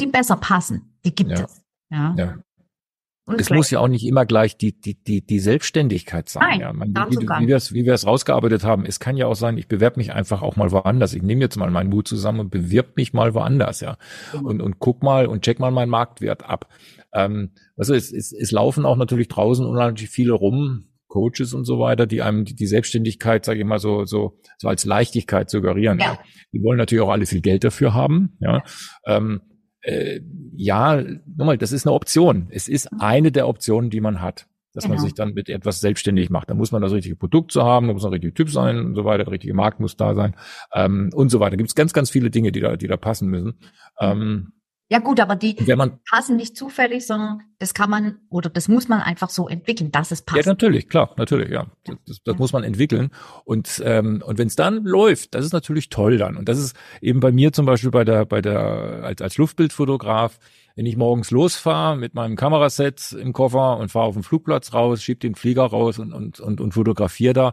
[0.00, 0.98] die besser passen.
[1.04, 1.44] Die gibt ja.
[1.44, 1.62] es.
[1.90, 2.14] Ja.
[2.16, 2.38] ja.
[3.26, 6.42] Und es muss ja auch nicht immer gleich die, die, die, die Selbstständigkeit sein.
[6.48, 6.72] Nein, ja.
[6.72, 9.56] Man, wie, wie wir es wie wir es rausgearbeitet haben, es kann ja auch sein,
[9.56, 11.14] ich bewerbe mich einfach auch mal woanders.
[11.14, 13.98] Ich nehme jetzt mal meinen Mut zusammen und bewirb mich mal woanders, ja.
[14.32, 14.46] Mhm.
[14.46, 16.68] Und, und guck mal und check mal meinen Marktwert ab.
[17.12, 21.78] Ähm, also es, es, es laufen auch natürlich draußen unheimlich viele rum, Coaches und so
[21.78, 25.98] weiter, die einem die, die Selbstständigkeit, sage ich mal, so, so, so als Leichtigkeit suggerieren.
[25.98, 26.12] Ja.
[26.12, 26.18] ja.
[26.52, 28.36] Die wollen natürlich auch alle viel Geld dafür haben.
[28.40, 28.62] Ja.
[29.04, 29.42] Ähm,
[29.82, 30.20] äh,
[30.54, 32.48] ja, nochmal, das ist eine Option.
[32.50, 33.00] Es ist mhm.
[33.00, 34.96] eine der Optionen, die man hat, dass genau.
[34.96, 36.50] man sich dann mit etwas selbstständig macht.
[36.50, 38.94] Da muss man das richtige Produkt zu haben, da muss ein richtiger Typ sein und
[38.94, 40.34] so weiter, der richtige Markt muss da sein
[40.74, 41.52] ähm, und so weiter.
[41.52, 43.54] Da gibt es ganz, ganz viele Dinge, die da, die da passen müssen.
[43.98, 44.52] Ähm,
[44.90, 48.88] ja gut, aber die man, passen nicht zufällig, sondern das kann man oder das muss
[48.88, 50.44] man einfach so entwickeln, dass es passt.
[50.44, 51.66] Ja, natürlich, klar, natürlich, ja.
[51.84, 53.10] Das, das, das muss man entwickeln.
[53.44, 56.36] Und, ähm, und wenn es dann läuft, das ist natürlich toll dann.
[56.36, 60.40] Und das ist eben bei mir zum Beispiel bei der, bei der, als, als Luftbildfotograf,
[60.74, 65.04] wenn ich morgens losfahre mit meinem Kameraset im Koffer und fahre auf den Flugplatz raus,
[65.04, 67.52] schieb den Flieger raus und, und, und, und fotografiere da,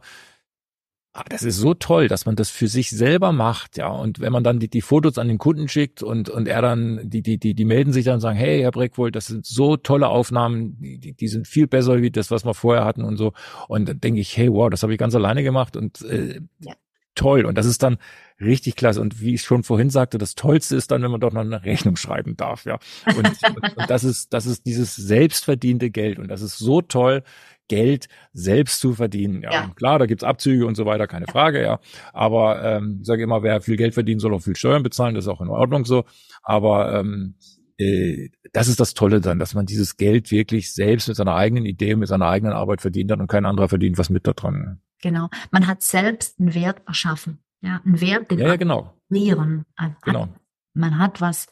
[1.30, 3.88] das ist so toll, dass man das für sich selber macht, ja.
[3.90, 7.02] Und wenn man dann die, die Fotos an den Kunden schickt und, und er dann,
[7.04, 9.78] die, die, die, die melden sich dann und sagen, hey, Herr Breckwold, das sind so
[9.78, 13.34] tolle Aufnahmen, die, die sind viel besser wie das, was wir vorher hatten und so.
[13.68, 16.74] Und dann denke ich, hey, wow, das habe ich ganz alleine gemacht und äh, ja.
[17.16, 17.46] toll.
[17.46, 17.98] Und das ist dann
[18.40, 19.02] richtig klasse.
[19.02, 21.64] Und wie ich schon vorhin sagte, das Tollste ist dann, wenn man doch noch eine
[21.64, 22.78] Rechnung schreiben darf, ja.
[23.08, 26.20] Und, und, und das ist, das ist dieses selbstverdiente Geld.
[26.20, 27.24] Und das ist so toll.
[27.68, 29.42] Geld selbst zu verdienen.
[29.42, 29.72] Ja, ja.
[29.76, 31.80] klar, da gibt's Abzüge und so weiter, keine Frage, ja.
[32.14, 35.26] Aber ähm, ich sage immer, wer viel Geld verdient, soll auch viel Steuern bezahlen, das
[35.26, 36.06] ist auch in Ordnung so.
[36.44, 37.36] Aber ähm,
[37.78, 41.66] äh, das ist das Tolle dann, dass man dieses Geld wirklich selbst mit seiner eigenen
[41.66, 44.82] Idee, mit seiner eigenen Arbeit verdient hat und kein anderer verdient was mit da dran.
[45.02, 45.30] Genau.
[45.52, 47.40] Man hat selbst einen Wert erschaffen.
[47.62, 48.94] Ja, einen Wert, den ja, ja, genau.
[49.10, 49.66] Lehren.
[50.04, 50.30] Genau.
[50.74, 51.48] Man hat was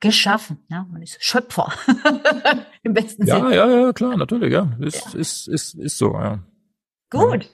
[0.00, 0.58] geschaffen.
[0.68, 1.72] Ja, man ist Schöpfer
[2.82, 3.54] im besten ja, Sinne.
[3.54, 5.20] Ja, ja, klar, natürlich, ja, ist, ja.
[5.20, 6.12] ist, ist, ist so.
[6.12, 6.42] Ja.
[7.10, 7.50] Gut,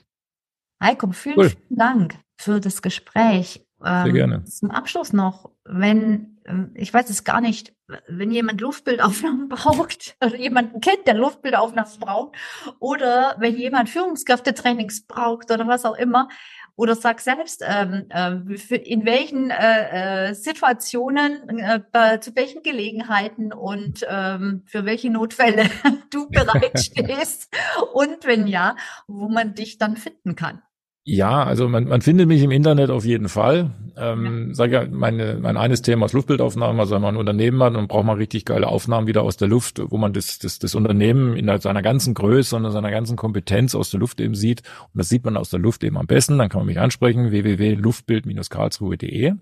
[0.82, 1.51] Heiko, vielen, cool.
[1.51, 3.64] vielen Dank für das Gespräch.
[3.78, 4.45] Sehr ähm, gerne.
[4.45, 7.74] Zum Abschluss noch, wenn ähm, ich weiß es gar nicht,
[8.09, 12.36] wenn jemand Luftbildaufnahmen braucht oder jemanden kennt, der Luftbildaufnahmen braucht
[12.78, 16.28] oder wenn jemand Führungskräftetrainings braucht oder was auch immer,
[16.76, 18.30] oder sag selbst, ähm, äh,
[18.76, 25.68] in welchen äh, äh, Situationen, äh, zu welchen Gelegenheiten und ähm, für welche Notfälle
[26.11, 27.55] du bereitstehst
[27.93, 28.76] und wenn ja,
[29.07, 30.62] wo man dich dann finden kann.
[31.05, 33.72] Ja, also man, man findet mich im Internet auf jeden Fall.
[33.96, 34.55] Ähm, ja.
[34.55, 37.88] Sag ja, meine, mein eines Thema ist Luftbildaufnahmen, also wenn man ein Unternehmen hat und
[37.88, 41.36] braucht man richtig geile Aufnahmen wieder aus der Luft, wo man das, das, das Unternehmen
[41.36, 44.62] in seiner ganzen Größe und seiner ganzen Kompetenz aus der Luft eben sieht.
[44.94, 46.38] Und das sieht man aus der Luft eben am besten.
[46.38, 49.30] Dann kann man mich ansprechen, www.luftbild-karlsruhe.de.
[49.30, 49.40] Und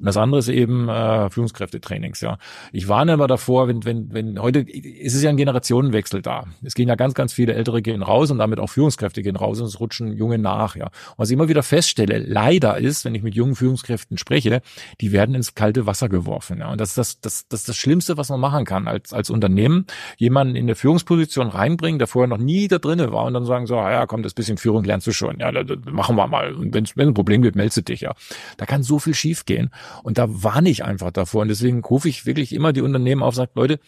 [0.00, 2.38] das andere ist eben äh, Führungskräftetrainings, ja.
[2.72, 6.46] Ich warne immer davor, wenn, wenn, wenn heute ist es ja ein Generationenwechsel da.
[6.64, 9.60] Es gehen ja ganz, ganz viele Ältere gehen raus und damit auch Führungskräfte gehen raus
[9.60, 10.87] und es rutschen junge nach, ja.
[10.88, 14.62] Und was ich immer wieder feststelle, leider ist, wenn ich mit jungen Führungskräften spreche,
[15.00, 16.58] die werden ins kalte Wasser geworfen.
[16.58, 16.70] Ja.
[16.70, 19.30] Und das ist das, das, das ist das Schlimmste, was man machen kann als, als
[19.30, 19.86] Unternehmen.
[20.16, 23.66] Jemanden in eine Führungsposition reinbringen, der vorher noch nie da drinnen war und dann sagen
[23.66, 25.38] so, ja, komm, das bisschen Führung lernst du schon.
[25.40, 25.52] Ja,
[25.90, 26.54] machen wir mal.
[26.54, 28.14] Und wenn es ein Problem gibt, meldest dich ja.
[28.56, 29.70] Da kann so viel schiefgehen.
[30.02, 31.42] Und da warne ich einfach davor.
[31.42, 33.80] Und deswegen rufe ich wirklich immer die Unternehmen auf, sagt, Leute,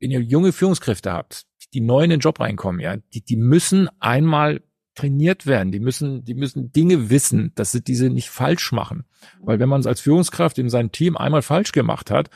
[0.00, 3.88] wenn ihr junge Führungskräfte habt, die neu in den Job reinkommen, ja, die, die müssen
[4.00, 4.62] einmal
[4.94, 5.72] trainiert werden.
[5.72, 9.04] Die müssen, die müssen Dinge wissen, dass sie diese nicht falsch machen.
[9.40, 12.30] Weil wenn man es als Führungskraft in seinem Team einmal falsch gemacht hat,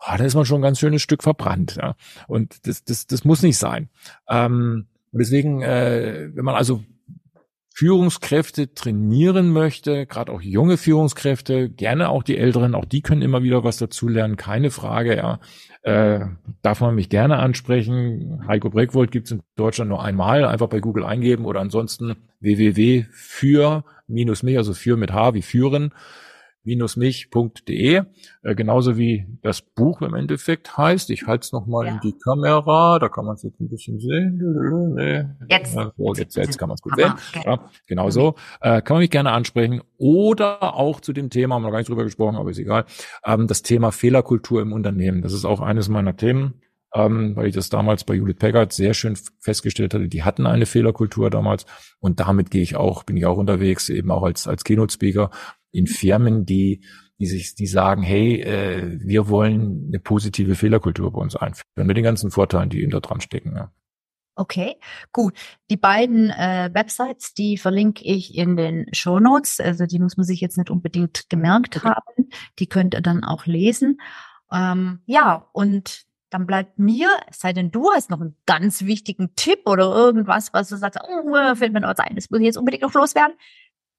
[0.00, 1.76] oh, da ist man schon ein ganz schönes Stück verbrannt.
[1.80, 1.96] Ja.
[2.26, 3.88] Und das, das, das muss nicht sein.
[4.28, 6.84] Ähm, deswegen, äh, wenn man also
[7.78, 13.44] Führungskräfte trainieren möchte, gerade auch junge Führungskräfte, gerne auch die Älteren, auch die können immer
[13.44, 15.38] wieder was dazulernen, keine Frage, ja.
[15.88, 16.26] Äh,
[16.60, 18.46] darf man mich gerne ansprechen.
[18.46, 23.06] Heiko Breckwold gibt es in Deutschland nur einmal, einfach bei Google eingeben oder ansonsten www
[23.10, 25.94] für minus mich, also für mit H wie führen
[26.76, 28.02] mich.de,
[28.42, 31.10] äh, genauso wie das Buch im Endeffekt heißt.
[31.10, 31.92] Ich halte es nochmal ja.
[31.94, 34.38] in die Kamera, da kann man es jetzt ein bisschen sehen.
[35.48, 35.72] Jetzt.
[35.72, 37.12] So, jetzt, jetzt kann man es gut sehen.
[37.34, 37.42] Okay.
[37.46, 38.34] Ja, genau so.
[38.60, 39.82] Äh, kann man mich gerne ansprechen.
[39.96, 42.84] Oder auch zu dem Thema, haben wir noch gar nicht drüber gesprochen, aber ist egal,
[43.24, 45.22] ähm, das Thema Fehlerkultur im Unternehmen.
[45.22, 46.60] Das ist auch eines meiner Themen.
[46.94, 50.64] Ähm, weil ich das damals bei Judith Peggert sehr schön festgestellt hatte, die hatten eine
[50.64, 51.66] Fehlerkultur damals
[52.00, 55.30] und damit gehe ich auch, bin ich auch unterwegs, eben auch als, als Keynote-Speaker
[55.78, 56.82] in Firmen, die
[57.20, 61.96] die sich, die sagen, hey, äh, wir wollen eine positive Fehlerkultur bei uns einführen, mit
[61.96, 63.56] den ganzen Vorteilen, die da dran stecken.
[63.56, 63.72] Ja.
[64.36, 64.76] Okay,
[65.12, 65.34] gut.
[65.68, 69.58] Die beiden äh, Websites, die verlinke ich in den Show Notes.
[69.58, 71.88] Also die muss man sich jetzt nicht unbedingt gemerkt okay.
[71.88, 72.28] haben.
[72.60, 74.00] Die könnt ihr dann auch lesen.
[74.52, 79.34] Ähm, ja, und dann bleibt mir, es sei denn, du hast noch einen ganz wichtigen
[79.34, 82.58] Tipp oder irgendwas, was du sagst, oh, fällt mir noch ein, das muss ich jetzt
[82.58, 83.34] unbedingt noch loswerden.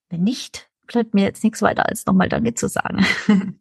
[0.10, 3.06] Wenn nicht, bleibt mir jetzt nichts weiter als nochmal Danke zu sagen.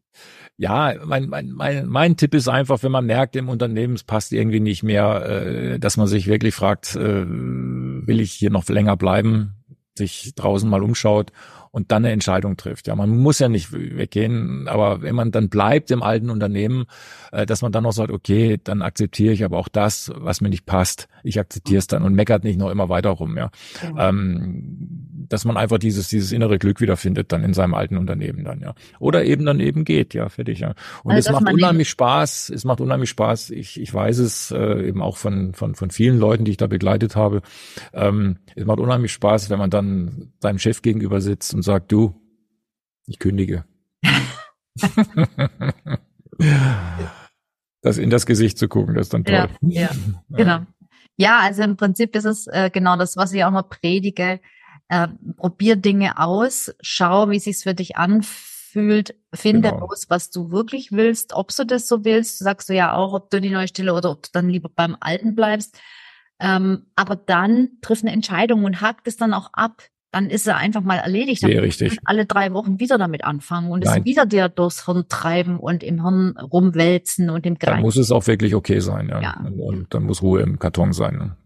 [0.61, 4.33] Ja, mein, mein, mein, mein Tipp ist einfach, wenn man merkt, im Unternehmen es passt
[4.33, 8.97] irgendwie nicht mehr, äh, dass man sich wirklich fragt, äh, will ich hier noch länger
[8.97, 9.55] bleiben,
[9.97, 11.31] sich draußen mal umschaut
[11.71, 12.87] und dann eine Entscheidung trifft.
[12.87, 16.85] Ja, man muss ja nicht weggehen, aber wenn man dann bleibt im alten Unternehmen,
[17.33, 20.49] äh, dass man dann noch sagt, okay, dann akzeptiere ich aber auch das, was mir
[20.49, 21.09] nicht passt.
[21.23, 23.37] Ich akzeptiere es dann und meckert nicht noch immer weiter rum.
[23.37, 23.51] Ja,
[23.83, 24.09] ja.
[24.09, 28.61] Ähm, dass man einfach dieses dieses innere Glück wiederfindet dann in seinem alten Unternehmen dann
[28.61, 32.51] ja oder eben dann eben geht ja fertig ja und also, es macht unheimlich Spaß
[32.55, 36.19] es macht unheimlich Spaß ich ich weiß es äh, eben auch von von von vielen
[36.19, 37.43] Leuten die ich da begleitet habe
[37.93, 42.15] ähm, es macht unheimlich Spaß wenn man dann seinem Chef gegenüber sitzt und sagt, du,
[43.07, 43.65] ich kündige.
[47.83, 49.49] das in das Gesicht zu gucken, das ist dann toll.
[49.63, 49.91] Ja, ja,
[50.29, 50.61] genau.
[51.17, 54.39] Ja, also im Prinzip ist es äh, genau das, was ich auch mal predige.
[54.89, 59.89] Äh, probier Dinge aus, schau, wie sich's für dich anfühlt, finde genau.
[59.89, 63.31] aus, was du wirklich willst, ob du das so willst, sagst du ja auch, ob
[63.31, 65.77] du die neue Stelle oder ob du dann lieber beim Alten bleibst.
[66.39, 70.57] Ähm, aber dann triff eine Entscheidung und hakt es dann auch ab dann ist er
[70.57, 71.43] einfach mal erledigt.
[71.43, 71.99] Dann Sehr richtig.
[72.05, 76.03] alle drei Wochen wieder damit anfangen und es wieder dir durchs Hirn treiben und im
[76.03, 77.75] Hirn rumwälzen und im Kreis.
[77.75, 79.21] Dann muss es auch wirklich okay sein, ja.
[79.21, 79.47] ja.
[79.59, 81.17] Und dann muss Ruhe im Karton sein.
[81.17, 81.37] Ne?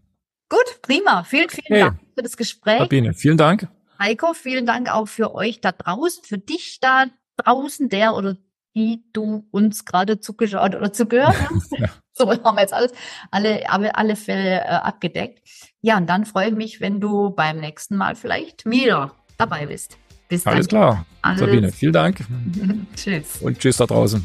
[0.49, 1.23] Gut, prima.
[1.23, 1.79] Vielen, vielen hey.
[1.81, 2.79] Dank für das Gespräch.
[2.79, 3.67] Sabine, vielen Dank.
[3.99, 7.05] Heiko, vielen Dank auch für euch da draußen, für dich da
[7.37, 8.37] draußen, der oder
[8.75, 11.71] die du uns gerade zugeschaut oder zugehört hast.
[11.77, 11.89] ja.
[12.17, 12.91] So haben wir jetzt alles,
[13.31, 15.41] alle, alle, alle Fälle äh, abgedeckt.
[15.81, 19.97] Ja, und dann freue ich mich, wenn du beim nächsten Mal vielleicht wieder dabei bist.
[20.29, 20.53] Bis dann.
[20.53, 21.05] Alles klar.
[21.23, 21.39] Alles.
[21.39, 22.19] Sabine, vielen Dank.
[22.95, 23.41] tschüss.
[23.41, 24.23] Und tschüss da draußen.